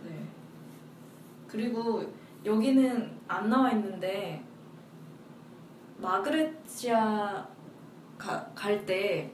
[0.04, 0.26] 네.
[1.46, 2.02] 그리고
[2.44, 4.42] 여기는 안 나와 있는데
[5.98, 7.46] 마그레치아
[8.18, 9.32] 갈 때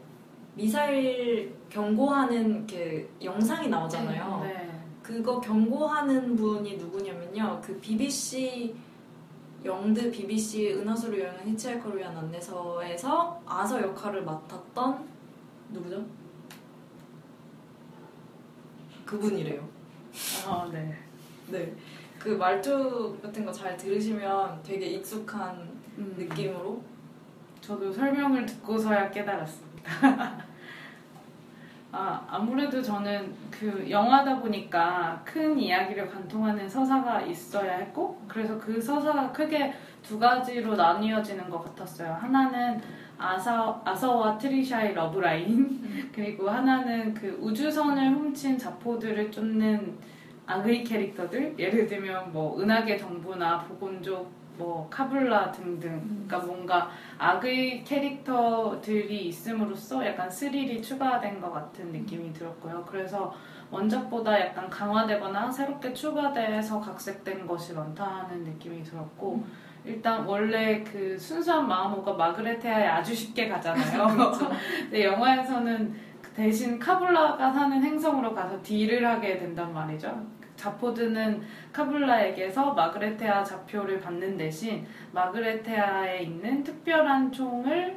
[0.54, 4.40] 미사일 경고하는 그 영상이 나오잖아요.
[4.42, 4.82] 네.
[5.02, 7.60] 그거 경고하는 분이 누구냐면요.
[7.62, 8.74] 그 BBC
[9.64, 15.08] 영드 BBC 은하수를 여행한 히치하이커를 위한 안내서에서 아서 역할을 맡았던
[15.70, 16.04] 누구죠?
[19.04, 19.66] 그분이래요.
[20.46, 20.94] 아, 네.
[21.48, 21.72] 네.
[22.18, 25.56] 그 말투 같은 거 잘 들으시면 되게 익숙한
[25.98, 26.82] 음, 느낌으로
[27.60, 29.78] 저도 설명을 듣고서야 깨달았습니다.
[31.90, 39.32] 아, 아무래도 저는 그 영화다 보니까 큰 이야기를 관통하는 서사가 있어야 했고, 그래서 그 서사가
[39.32, 42.12] 크게 두 가지로 나뉘어지는 것 같았어요.
[42.20, 42.80] 하나는
[43.18, 49.98] 아사, 아서와 트리샤의 러브라인, 그리고 하나는 그 우주선을 훔친 자포들을 쫓는
[50.46, 59.28] 악의 캐릭터들, 예를 들면 뭐 은하계 정부나 보건족, 뭐 카블라 등등, 그러니까 뭔가 악의 캐릭터들이
[59.28, 62.84] 있음으로써 약간 스릴이 추가된 것 같은 느낌이 들었고요.
[62.88, 63.34] 그래서
[63.70, 69.44] 원작보다 약간 강화되거나 새롭게 추가돼서 각색된 것이 많다는 느낌이 들었고
[69.89, 74.07] 일단 원래 그 순수한 마음호가 마그레테아에 아주 쉽게 가잖아요.
[74.82, 75.95] 근데 영화에서는
[76.36, 80.26] 대신 카불라가 사는 행성으로 가서 deal을 하게 된단 말이죠.
[80.57, 81.41] 자포드는
[81.72, 87.97] 카불라에게서 마그레테아 좌표를 받는 대신 마그레테아에 있는 특별한 총을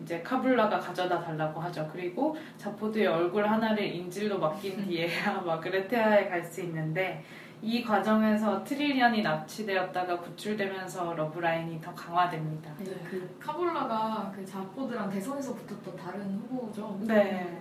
[0.00, 1.88] 이제 카불라가 가져다 달라고 하죠.
[1.92, 7.24] 그리고 자포드의 얼굴 하나를 인질로 맡긴 뒤에야 마그레테아에 갈 수 있는데
[7.64, 12.70] 이 과정에서 트릴리언이 납치되었다가 구출되면서 러브라인이 더 강화됩니다.
[12.78, 16.98] 네, 그 카볼라가 그 자포드랑 대선에서 붙었던 다른 후보죠.
[17.00, 17.58] 네.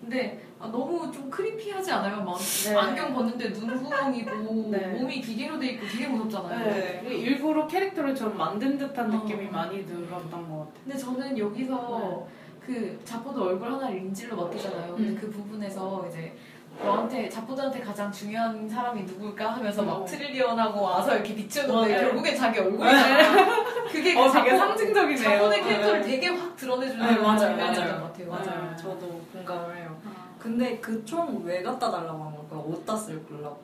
[0.00, 2.24] 근데 아, 너무 좀 크리피하지 않아요?
[2.24, 2.74] 막 네.
[2.74, 4.98] 안경 벗는데 눈 후렁이고 네.
[4.98, 6.70] 몸이 기계로 돼 있고 되게 무섭잖아요.
[6.70, 7.14] 네.
[7.14, 9.22] 일부러 캐릭터를 좀 만든 듯한 어.
[9.24, 10.72] 느낌이 많이 들었던 것 같아요.
[10.84, 12.26] 근데 저는 여기서
[12.64, 14.94] 그 자포드 얼굴 하나를 인질로 맡기잖아요.
[14.94, 15.18] 근데 음.
[15.20, 16.34] 그 부분에서 이제
[16.82, 20.04] 너한테 자포드한테 가장 중요한 사람이 누굴까 하면서 막 어.
[20.04, 22.00] 트릴리언하고 와서 이렇게 비추는데 네.
[22.00, 23.54] 결국엔 자기 얼굴이잖아.
[23.90, 25.50] 그게 어, 그 되게 상징적이네요.
[25.50, 26.06] 캐릭터를 네.
[26.06, 28.00] 되게 확 드러내주는 네, 맞아요, 맞아요.
[28.00, 28.28] 것 같아요.
[28.30, 28.70] 맞아요.
[28.70, 28.76] 네.
[28.76, 29.96] 저도 공감을 해요.
[30.04, 30.34] 아.
[30.38, 32.60] 근데 그 총 왜 갖다 달라고 한 걸까요?
[32.60, 33.62] 어디다 쓸 거라고?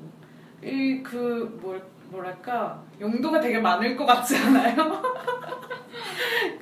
[0.62, 5.02] 이 그 뭘 뭐랄까 용도가 되게 많을 것 같지 않아요?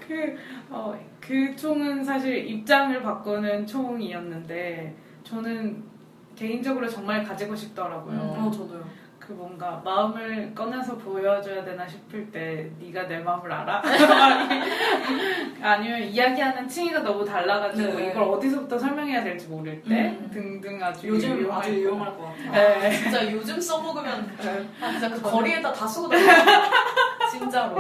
[0.07, 0.37] 그
[0.71, 4.95] 어 그 총은 사실 입장을 바꾸는 총이었는데
[5.25, 5.83] 저는
[6.39, 8.15] 개인적으로 정말 가지고 싶더라고요.
[8.15, 8.47] 음.
[8.47, 9.09] 어, 저도요.
[9.19, 13.83] 그 뭔가 마음을 꺼내서 보여줘야 되나 싶을 때 네가 내 마음을 알아?
[15.61, 18.11] 아니면 이야기하는 층위가 너무 달라가지고 네.
[18.11, 20.31] 이걸 어디서부터 설명해야 될지 모를 때 음.
[20.33, 22.81] 등등 아주 요즘 유용할 아주 것 유용할 것 같아요.
[22.81, 22.91] 네.
[22.91, 24.69] 진짜 요즘 써먹으면 네.
[24.81, 26.25] 아, 진짜 그 거리에다 다 쓰고 다녀.
[27.31, 27.77] 진짜로.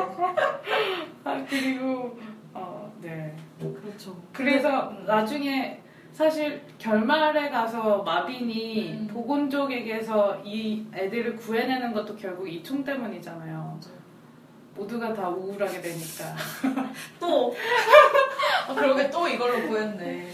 [1.24, 2.18] 아 그리고
[2.52, 3.34] 어 네.
[3.58, 4.14] 그렇죠.
[4.34, 5.04] 그래서 음.
[5.06, 5.80] 나중에
[6.22, 9.06] 사실 결말에 가서 마빈이 음.
[9.06, 13.78] 보건족에게서 이 애들을 구해내는 것도 결국 이 총 때문이잖아요.
[14.74, 16.34] 모두가 다 우울하게 되니까.
[17.20, 17.54] 또.
[18.66, 20.28] 아, 그러게 또 이걸로 보였네.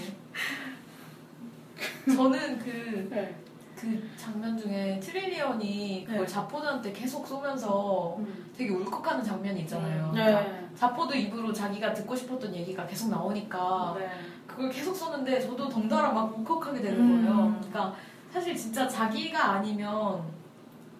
[2.17, 3.37] 저는 그, 네.
[3.77, 6.27] 그 장면 중에 트릴리언이 그걸 네.
[6.27, 8.19] 자포드한테 계속 쏘면서
[8.57, 10.11] 되게 울컥하는 장면이 있잖아요.
[10.13, 10.69] 그러니까 네.
[10.75, 14.09] 자포드 입으로 자기가 듣고 싶었던 얘기가 계속 나오니까 네.
[14.55, 17.25] 그걸 계속 쏘는데 저도 덩달아 막 울컥하게 되는 음.
[17.27, 17.55] 거예요.
[17.59, 17.95] 그러니까
[18.31, 20.23] 사실 진짜 자기가 아니면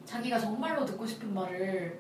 [0.05, 1.99] 자기가 정말로 듣고 싶은 말을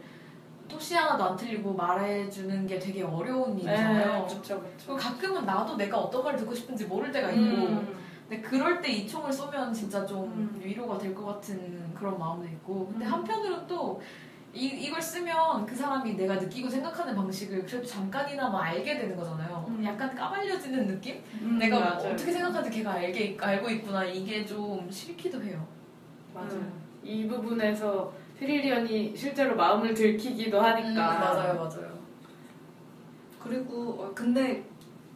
[0.68, 4.26] 토시 하나도 안 틀리고 말해주는 게 되게 어려운 일이잖아요.
[4.26, 7.96] 그렇죠, 그리고 가끔은 나도 내가 어떤 말을 듣고 싶은지 모를 때가 있고 음.
[8.28, 10.60] 근데 그럴 때 이 총을 쏘면 진짜 좀 음.
[10.62, 13.12] 위로가 될 것 같은 그런 마음도 있고 근데 음.
[13.12, 14.00] 한편으로는 또
[14.54, 19.64] 이, 이걸 쓰면 그 사람이 내가 느끼고 생각하는 방식을 그래도 잠깐이나마 알게 되는 거잖아요.
[19.68, 19.84] 음.
[19.84, 21.20] 약간 까발려지는 느낌?
[21.40, 22.12] 음, 내가 맞아요.
[22.12, 24.04] 어떻게 생각하는지 걔가 알게, 알고 있구나.
[24.04, 25.66] 이게 좀 싫기도 해요.
[26.32, 26.52] 맞아요.
[26.52, 26.72] 음.
[27.02, 30.88] 이 부분에서 트릴리언이 실제로 마음을 들키기도 하니까.
[30.90, 31.94] 음, 맞아요, 맞아요.
[33.40, 34.64] 그리고 어, 근데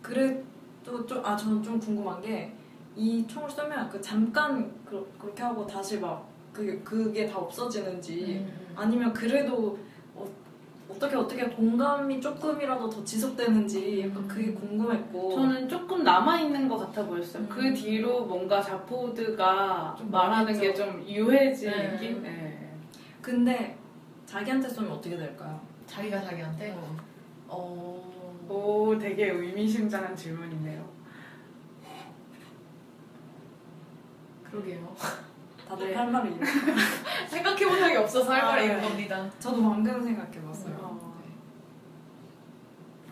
[0.03, 2.53] 그래도 좀 아 저는 좀 궁금한 게
[2.97, 6.27] 이 총을 쏘면 그 잠깐 그, 그렇게 하고 다시 막
[6.59, 8.73] 그게 그게 다 없어지는지 음.
[8.75, 9.79] 아니면 그래도
[10.15, 10.27] 어,
[10.89, 17.45] 어떻게 어떻게 공감이 조금이라도 더 지속되는지 약간 그게 궁금했고 저는 조금 남아있는 것 같아 보였어요.
[17.45, 17.49] 음.
[17.49, 20.61] 그 뒤로 뭔가 자포드가 좀 말하는.
[20.61, 21.93] 게 좀 유해진 네.
[21.93, 22.23] 느낌?
[22.23, 22.71] 네.
[23.23, 23.79] 근데
[24.27, 25.61] 자기한테 쏘면 어떻게 될까요?
[25.87, 26.77] 자기가 자기한테?
[27.47, 28.19] 어...
[28.49, 30.89] 오, 되게 의미심장한 질문이네요.
[34.51, 34.97] 그러게요.
[35.69, 35.95] 다들 네.
[35.95, 36.47] 할 말이 있나?
[37.29, 38.75] 생각해본 적이 없어서 할 아, 말이 네.
[38.75, 39.31] 있는 겁니다.
[39.39, 40.75] 저도 방금 생각해봤어요.
[40.81, 41.19] 어.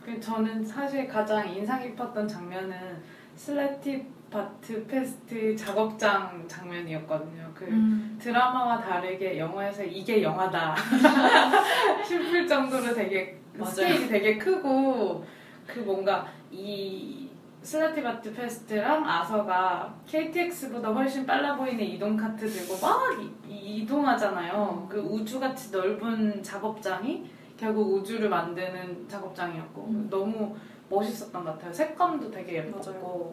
[0.05, 3.03] 그 저는 사실 가장 인상 깊었던 장면은
[3.35, 7.51] 슬래티바트패스트 작업장 장면이었거든요.
[7.55, 8.19] 그 음.
[8.21, 10.75] 드라마와 다르게 영화에서 이게 영화다
[12.05, 13.71] 싶을 정도로 되게 맞아요.
[13.73, 15.25] 스케일이 되게 크고
[15.67, 17.26] 그 뭔가 이
[17.67, 23.03] 슬라티바트패스트랑 아서가 KTX보다 훨씬 빨라 보이는 이동 카트 들고 막
[23.49, 30.07] 이, 동하잖아요 그 우주같이 넓은 작업장이 결국 우주를 만드는 작업장이었고 음.
[30.09, 30.55] 너무
[30.89, 31.73] 멋있었던 것 같아요.
[31.73, 33.31] 색감도 되게 예뻤고.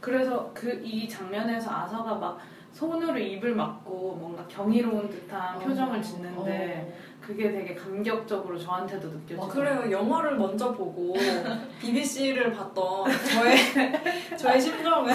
[0.00, 2.38] 그래서 그 이 장면에서 아서가 막
[2.72, 6.94] 손으로 입을 막고 뭔가 경이로운 듯한 표정을 짓는데
[7.30, 9.88] 그게 되게 감격적으로 저한테도 아, 느껴지고 그래요.
[9.88, 11.14] 영화를 먼저 보고
[11.80, 13.56] BBC를 봤던 저의
[14.36, 15.14] 저의 심정은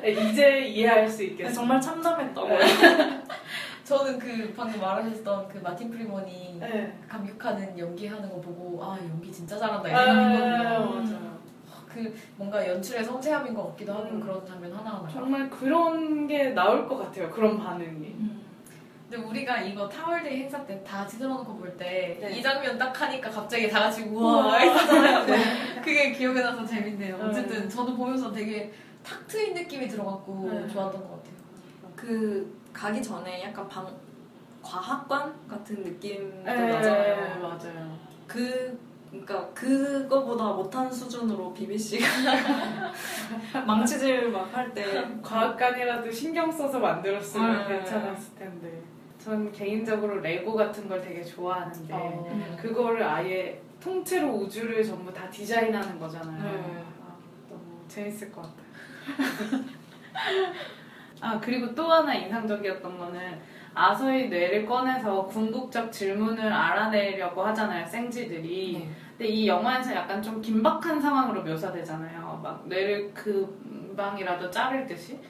[0.00, 1.52] 네, 이제 이해할 수 있겠어요.
[1.52, 2.58] 정말 참담했다고요.
[3.82, 6.96] 저는 그 방금 말하셨던 그 마틴 프리먼이 네.
[7.08, 10.90] 감격하는 연기하는 거 보고 아 연기 진짜 잘한다 이 아, 생각했거든요.
[10.94, 11.38] 맞아요.
[11.92, 14.20] 그 뭔가 연출의 섬세함인 것 같기도 하고 음.
[14.20, 15.08] 그런 장면 하나하나.
[15.08, 17.28] 정말 그런 게 나올 것 같아요.
[17.30, 18.14] 그런 반응이.
[19.08, 22.42] 근데 우리가 이거 타월데이 행사 때다 뒤돌아놓고 볼 때이 네.
[22.42, 24.44] 장면 딱 하니까 갑자기 다 같이 우와.
[24.46, 25.26] 우와 했었잖아요.
[25.82, 27.16] 그게 기억에 나서 재밌네요.
[27.16, 27.24] 네.
[27.24, 28.70] 어쨌든 저도 보면서 되게
[29.02, 30.68] 탁 트인 느낌이 들어갔고 네.
[30.68, 31.34] 좋았던 것 같아요.
[31.96, 33.88] 그 가기 전에 약간 방
[34.62, 37.40] 과학관 같은 느낌도 네, 나잖아요.
[37.40, 37.98] 맞아요.
[38.26, 38.78] 그
[39.08, 42.06] 그러니까 그거보다 못한 수준으로 BBC가
[43.66, 47.76] 망치질 막 할 때 과학관이라도 신경 써서 만들었으면 네.
[47.78, 48.82] 괜찮았을 텐데.
[49.28, 52.56] 전 개인적으로 레고 같은 걸 되게 좋아하는데 어.
[52.58, 56.42] 그거를 아예 통째로 우주를 전부 다 디자인하는 거잖아요.
[56.42, 56.84] 네.
[57.06, 57.14] 아,
[57.50, 59.64] 너무 재밌을 것 같아요.
[61.20, 63.38] 아 그리고 또 하나 인상적이었던 거는
[63.74, 68.78] 아서의 뇌를 꺼내서 궁극적 질문을 알아내려고 하잖아요, 생쥐들이.
[68.78, 68.90] 네.
[69.10, 72.40] 근데 이 영화에서 약간 좀 긴박한 상황으로 묘사되잖아요.
[72.42, 75.20] 막 뇌를 금방이라도 자를 듯이.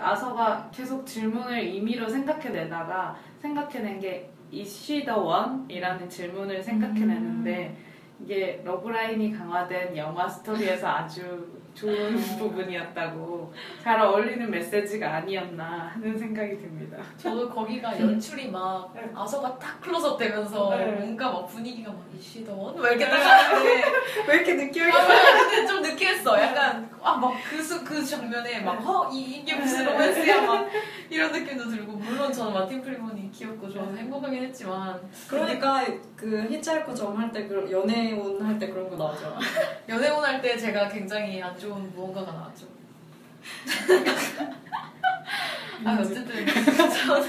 [0.00, 3.14] 아서가 계속 질문을 임의로 생각해내다가
[3.44, 5.64] 생각해낸 게 Is she the one?
[5.68, 7.76] 이라는 질문을 생각해내는데
[8.22, 13.52] 이게 러브라인이 강화된 영화 스토리에서 아주 좋은 부분이었다고
[13.82, 16.98] 잘 어울리는 메시지가 아니었나 하는 생각이 듭니다.
[17.18, 19.10] 저도 거기가 연출이 막 네.
[19.14, 20.86] 아서가 딱 클로즈업 되면서 네.
[20.92, 22.76] 뭔가 막 분위기가 막 이시더원?
[22.80, 23.82] 막 이렇게 딱 하는데
[24.28, 25.06] 왜 이렇게 느끼하게 아,
[25.50, 26.40] 근데 좀 느끼했어.
[26.40, 30.42] 약간 아 막그그 그 장면에 막허 이게 무슨 로맨스야?
[30.42, 30.68] 막
[31.10, 31.92] 이런 느낌도 들고.
[31.92, 35.00] 물론 저는 마틴 프리먼이 귀엽고 좋아서 행복하긴 했지만.
[35.28, 35.84] 그러니까
[36.16, 39.36] 그 히치하이커 점할 때 그 연애운 할 때 그런 거 나오죠.
[39.88, 42.66] 연애운 할 때 제가 굉장히 안 좋은 무언가가 나왔죠.
[45.84, 47.28] 아 어쨌든 저는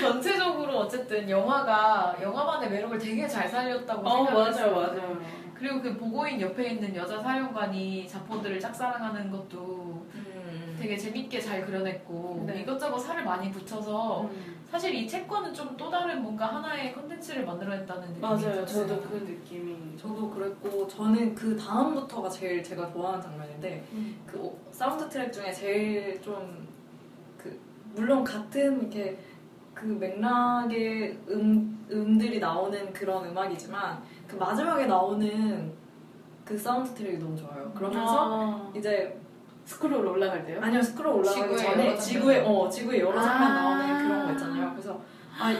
[0.00, 4.74] 전체적으로 어쨌든 영화가 영화만의 매력을 되게 잘 살렸다고 어, 생각했어요.
[4.74, 5.20] 맞아요, 맞아요.
[5.54, 10.76] 그리고 그 보곤 옆에 있는 여자 사령관이 자포드를 짝사랑하는 것도 음.
[10.80, 12.60] 되게 재밌게 잘 그려냈고 네.
[12.60, 14.55] 이것저것 살을 많이 붙여서 음.
[14.70, 18.38] 사실 이 책과는 좀또 다른 뭔가 하나의 컨텐츠를 만들어냈다는 느낌이 맞아요.
[18.40, 18.86] 들었어요.
[18.88, 19.96] 저도 그 느낌이.
[19.96, 24.20] 저도 그랬고 저는 그 다음부터가 제일 제가 좋아하는 장면인데 음.
[24.26, 26.66] 그 오- 사운드 트랙 중에 제일 좀
[27.38, 27.58] 그
[27.94, 29.16] 물론 같은 이렇게
[29.72, 35.72] 그 맥락의 음 음들이 나오는 그런 음악이지만 그 마지막에 나오는
[36.44, 37.70] 그 사운드 트랙이 너무 좋아요.
[37.74, 39.16] 그러면서 아, 이제
[39.66, 40.60] 스크롤 올라갈 때요?
[40.62, 42.56] 아니요 스크롤 올라가기 지구의 전에 여러 지구의 장면.
[42.56, 43.54] 어 지구의 여러 장면 아.
[43.54, 44.70] 나오는 그런 거 있잖아요.
[44.70, 45.00] 그래서
[45.38, 45.56] 아, 이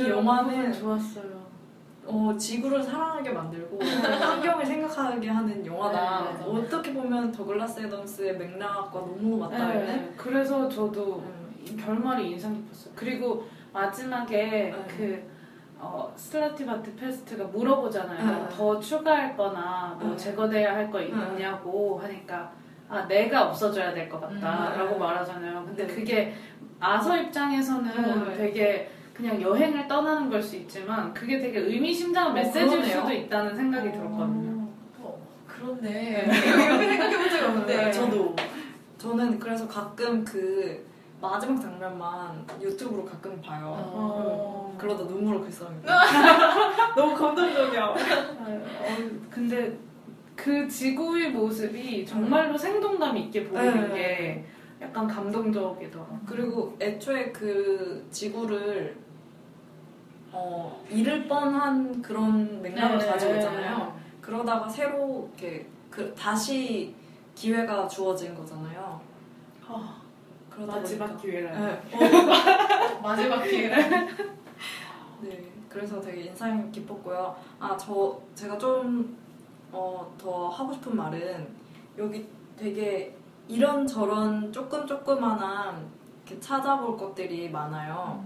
[0.00, 0.16] 맞아요.
[0.16, 1.38] 영화는 좋았어요.
[2.10, 6.38] 어, 지구를 사랑하게 만들고 환경을 생각하게 하는 영화다.
[6.38, 6.44] 네.
[6.46, 9.86] 어떻게 보면 더글라스 애덤스의 맥락과 너무 맞닿는.
[9.86, 11.54] 네, 그래서 저도 음.
[11.66, 12.94] 이 결말이 인상 깊었어요.
[12.96, 14.36] 그리고 마지막에
[14.74, 14.86] 네.
[14.88, 15.22] 그
[15.78, 18.48] 어, 슬라티바트 페스트가 물어보잖아요.
[18.50, 18.56] 응.
[18.56, 20.16] 더 추가할 거나 뭐 응.
[20.16, 21.08] 제거돼야 할거 응.
[21.36, 22.50] 있냐고 하니까
[22.90, 24.98] 아 내가 없어져야 될 것 같다라고 응.
[24.98, 25.64] 말하잖아요.
[25.66, 25.94] 근데 네.
[25.94, 26.34] 그게
[26.80, 28.34] 아서 입장에서는 응.
[28.36, 33.00] 되게 그냥 여행을 떠나는 걸 수 있지만 그게 되게 의미심장한 어, 메시지일 그러네요.
[33.00, 34.68] 수도 있다는 생각이 들었거든요.
[35.00, 36.24] 어, 그렇네.
[36.24, 36.40] 이렇게
[36.88, 37.76] 생각해본 적이 없는데.
[37.76, 37.90] 네.
[37.92, 38.34] 저도
[38.96, 40.86] 저는 그래서 가끔 그
[41.20, 43.74] 마지막 장면만 유튜브로 가끔 봐요.
[43.76, 44.76] 어.
[44.78, 46.00] 그러다 눈물을 글썽입니다.
[46.96, 47.82] 너무 감동적이야.
[47.84, 48.96] 아, 어,
[49.30, 49.76] 근데
[50.38, 53.94] 그 지구의 모습이 정말로 생동감 있게 보이는 네.
[53.94, 54.44] 게
[54.80, 56.20] 약간 감동적이더라고요.
[56.24, 58.96] 그리고 애초에 그 지구를
[60.30, 63.06] 어, 잃을 뻔한 그런 맥락을 네.
[63.06, 63.98] 가지고 있잖아요.
[64.20, 66.94] 그러다가 새로 이렇게 그 다시
[67.34, 69.00] 기회가 주어진 거잖아요.
[69.66, 70.00] 아,
[70.48, 71.58] 그러다 마지막 기회라.
[71.58, 71.82] 네.
[73.02, 74.06] 마지막 기회를.
[75.22, 77.34] 네, 그래서 되게 인상 깊었고요.
[77.58, 79.16] 아, 저 제가 좀
[79.72, 81.48] 어, 더 하고 싶은 말은
[81.98, 83.14] 여기 되게
[83.48, 85.88] 이런 저런 조금 조그만한
[86.26, 88.24] 이렇게 찾아볼 것들이 많아요.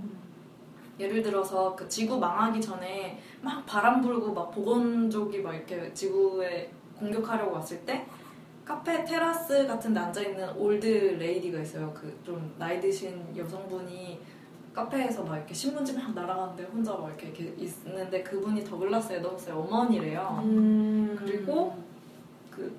[0.99, 7.55] 예를 들어서 그 지구 망하기 전에 막 바람 불고 막 보건족이 막 이렇게 지구에 공격하려고
[7.55, 8.07] 왔을 때
[8.65, 11.93] 카페 테라스 같은 데 앉아 있는 old lady가 있어요.
[11.93, 14.21] 그 좀 나이 드신 여성분이
[14.73, 20.41] 카페에서 막 이렇게 신문지 막 날아가는데 혼자 막 이렇게, 이렇게 있는데 그분이 더글라스 애덤스의 어머니래요.
[20.45, 21.15] 음.
[21.19, 21.77] 그리고
[22.51, 22.75] 그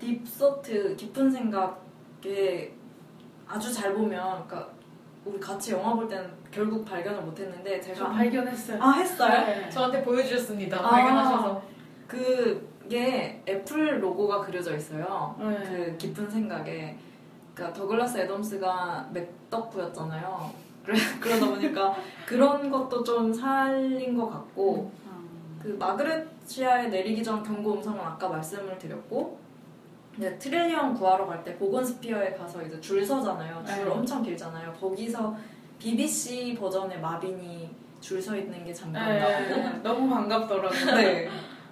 [0.00, 2.72] Deep Thought 깊은 생각에
[3.46, 4.72] 아주 잘 보면 그러니까
[5.24, 8.82] 우리 같이 영화 볼 때는 결국 발견을 못했는데 저 제가 발견했어요.
[8.82, 9.46] 아 했어요?
[9.46, 9.70] 네.
[9.70, 10.78] 저한테 보여주셨습니다.
[10.78, 10.90] 아.
[10.90, 11.62] 발견하셔서.
[12.06, 15.34] 그게 애플 로고가 그려져 있어요.
[15.38, 15.62] 네.
[15.64, 16.96] 그 깊은 생각에
[17.54, 20.52] 그러니까 더글라스 애덤스가 맥덕후였잖아요.
[20.84, 25.58] 그래 그러다 보니까 그런 것도 좀 살린 것 같고 음.
[25.62, 29.38] 그 마그라테아에 내리기 전 경고 음성은 아까 말씀을 드렸고
[30.18, 33.64] 이제 트릴리언 구하러 갈 때 보곤스피어에 가서 이제 줄 서잖아요.
[33.66, 33.90] 줄 네.
[33.90, 34.72] 엄청 길잖아요.
[34.74, 35.34] 거기서
[35.78, 37.68] BBC 버전의 마빈이
[38.00, 39.18] 줄 서 있는 게 잠깐 네.
[39.18, 40.94] 나오고 너무 반갑더라고요.
[40.94, 41.28] 네.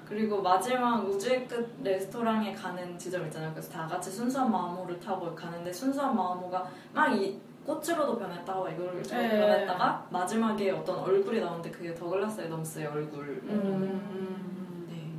[0.09, 3.51] 그리고 마지막 우주의 끝 레스토랑에 가는 지점 있잖아요.
[3.53, 9.23] 그래서 다 같이 순수한 마모를 타고 가는데 순수한 마모가 막 이 꽃으로도 변했다가 이거를 저로
[9.23, 9.39] 네.
[9.39, 13.41] 변했다가 마지막에 어떤 얼굴이 나오는데 그게 더글라스 애덤스의 얼굴.
[13.45, 14.87] 음.
[14.89, 15.13] 네.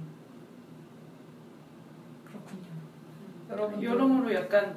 [2.25, 2.67] 그렇군요.
[3.49, 4.75] 여러분 여러모로 약간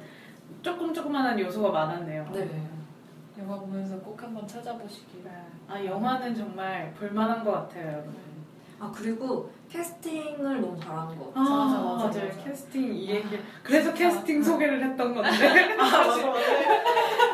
[0.61, 2.29] 조금 조그만한 요소가 많았네요.
[2.31, 2.69] 네.
[3.37, 5.23] 영화 보면서 꼭 한번 찾아보시길.
[5.25, 5.31] 네.
[5.67, 8.15] 아 영화는 정말 볼만한 것 같아요, 여러분.
[8.79, 11.55] 아 그리고 캐스팅을 너무 잘하는 것 아, 같아요.
[11.55, 12.05] 맞아, 맞아, 맞아요.
[12.05, 12.43] 맞아.
[12.43, 13.39] 캐스팅 이 얘기.
[13.63, 14.09] 그래서 진짜.
[14.09, 15.29] 캐스팅 소개를 했던 건데.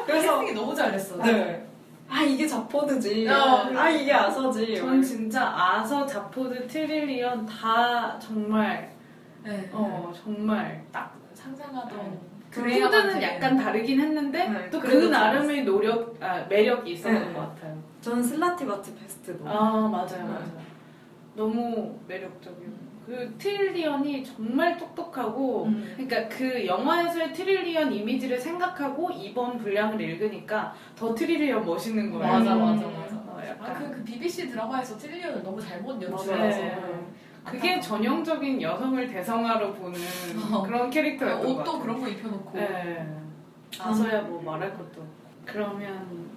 [0.06, 1.18] 그래서 캐스팅이 너무 잘했어.
[1.18, 1.68] 네.
[2.10, 3.28] 아 이게 자포드지.
[3.28, 3.70] 어.
[3.76, 4.76] 아 이게 아서지.
[4.78, 8.92] 전 진짜 아서, 자포드, 트릴리언 다 정말
[9.44, 9.70] 네.
[9.72, 12.20] 어 정말 딱 상상하던 네.
[12.52, 13.22] 그래야만 코드는 되는.
[13.36, 17.34] 약간 다르긴 했는데 네, 또그 그래도 나름의 노력, 아, 매력이 있었던 네.
[17.34, 17.76] 것 같아요.
[18.02, 19.48] 저는 슬라티바트패스트도.
[19.48, 20.24] 아 맞아요, 네.
[20.24, 20.73] 맞아요.
[21.36, 25.94] 너무 매력적이고 그 트릴리언이 정말 똑똑하고 음.
[25.96, 32.26] 그러니까 그 영화에서의 트릴리언 이미지를 생각하고 이번 분량을 읽으니까 더 트릴리언 멋있는 거예요.
[32.26, 32.60] 맞아 음.
[32.62, 33.16] 맞아 맞아.
[33.16, 36.02] 어, 약간 아, 그, 그 BBC 드라마에서 트릴리언을 너무 잘못.
[36.02, 36.78] 연출해서 네.
[37.44, 40.00] 그게 전형적인 여성을 대성하로 보는
[40.54, 40.64] 어.
[40.64, 41.82] 그런 캐릭터였던 것 옷도 같아요.
[41.82, 43.08] 그런 거 입혀놓고 네.
[43.80, 45.06] 아서야 뭐 말할 것도.
[45.46, 46.30] 그러면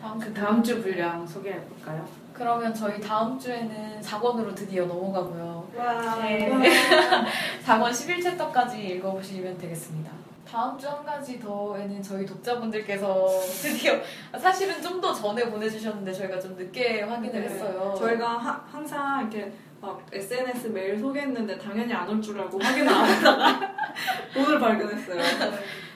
[0.00, 2.23] 다음 그주 다음 주 분량 소개해 볼까요?
[2.34, 5.68] 그러면 저희 다음 주에는 4권으로 드디어 넘어가고요.
[5.76, 6.16] 와.
[6.16, 6.50] 네.
[7.64, 10.10] 4권 11챕터까지 읽어보시면 되겠습니다.
[10.50, 13.26] 다음 주 한 가지 더에는 저희 독자분들께서
[13.62, 13.94] 드디어
[14.38, 17.48] 사실은 좀 더 전에 보내주셨는데 저희가 좀 늦게 확인을 네.
[17.48, 17.94] 했어요.
[17.98, 23.04] 저희가 하- 항상 이렇게 막 SNS 메일 소개했는데 당연히 안 올 줄 알고 확인 안
[23.04, 23.60] 하다가
[24.36, 25.20] 오늘 발견했어요.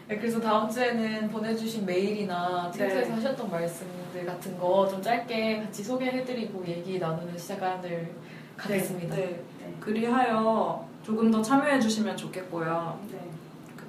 [0.09, 3.15] 네, 그래서 다음 주에는 보내주신 메일이나 트위터에서 네.
[3.17, 8.11] 하셨던 말씀들 같은 거 좀 짧게 같이 소개해드리고 얘기 나누는 시간을
[8.57, 9.15] 갖겠습니다.
[9.17, 9.45] 네.
[9.61, 9.75] 네.
[9.81, 12.99] 그리하여 조금 더 참여해 주시면 좋겠고요.
[13.13, 13.19] 네.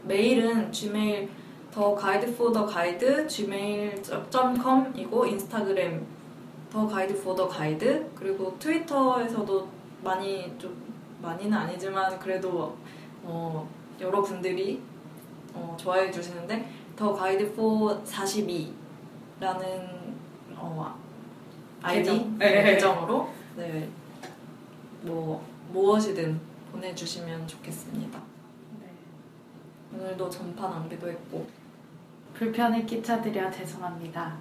[0.04, 1.30] 메일은 gmail
[1.72, 6.06] The Guide for the Guide gmail.com이고 인스타그램
[6.72, 9.68] The Guide for the Guide 그리고 트위터에서도
[10.04, 10.76] 많이 좀
[11.22, 12.76] 많이는 아니지만 그래도
[13.24, 13.68] 어,
[14.02, 14.82] 여러분들이
[15.60, 18.74] 어, 좋아해 주시는데 The Guide for 42라는
[20.55, 20.95] 어,
[21.82, 22.38] 아이디 계정.
[22.38, 22.64] 네, 네.
[22.74, 23.89] 계정으로 네,
[25.01, 26.39] 뭐 무엇이든
[26.72, 28.20] 보내주시면 좋겠습니다.
[28.80, 28.88] 네.
[29.97, 31.47] 오늘도 전파 낭비도 했고
[32.34, 34.38] 불편을 끼쳐드려 죄송합니다.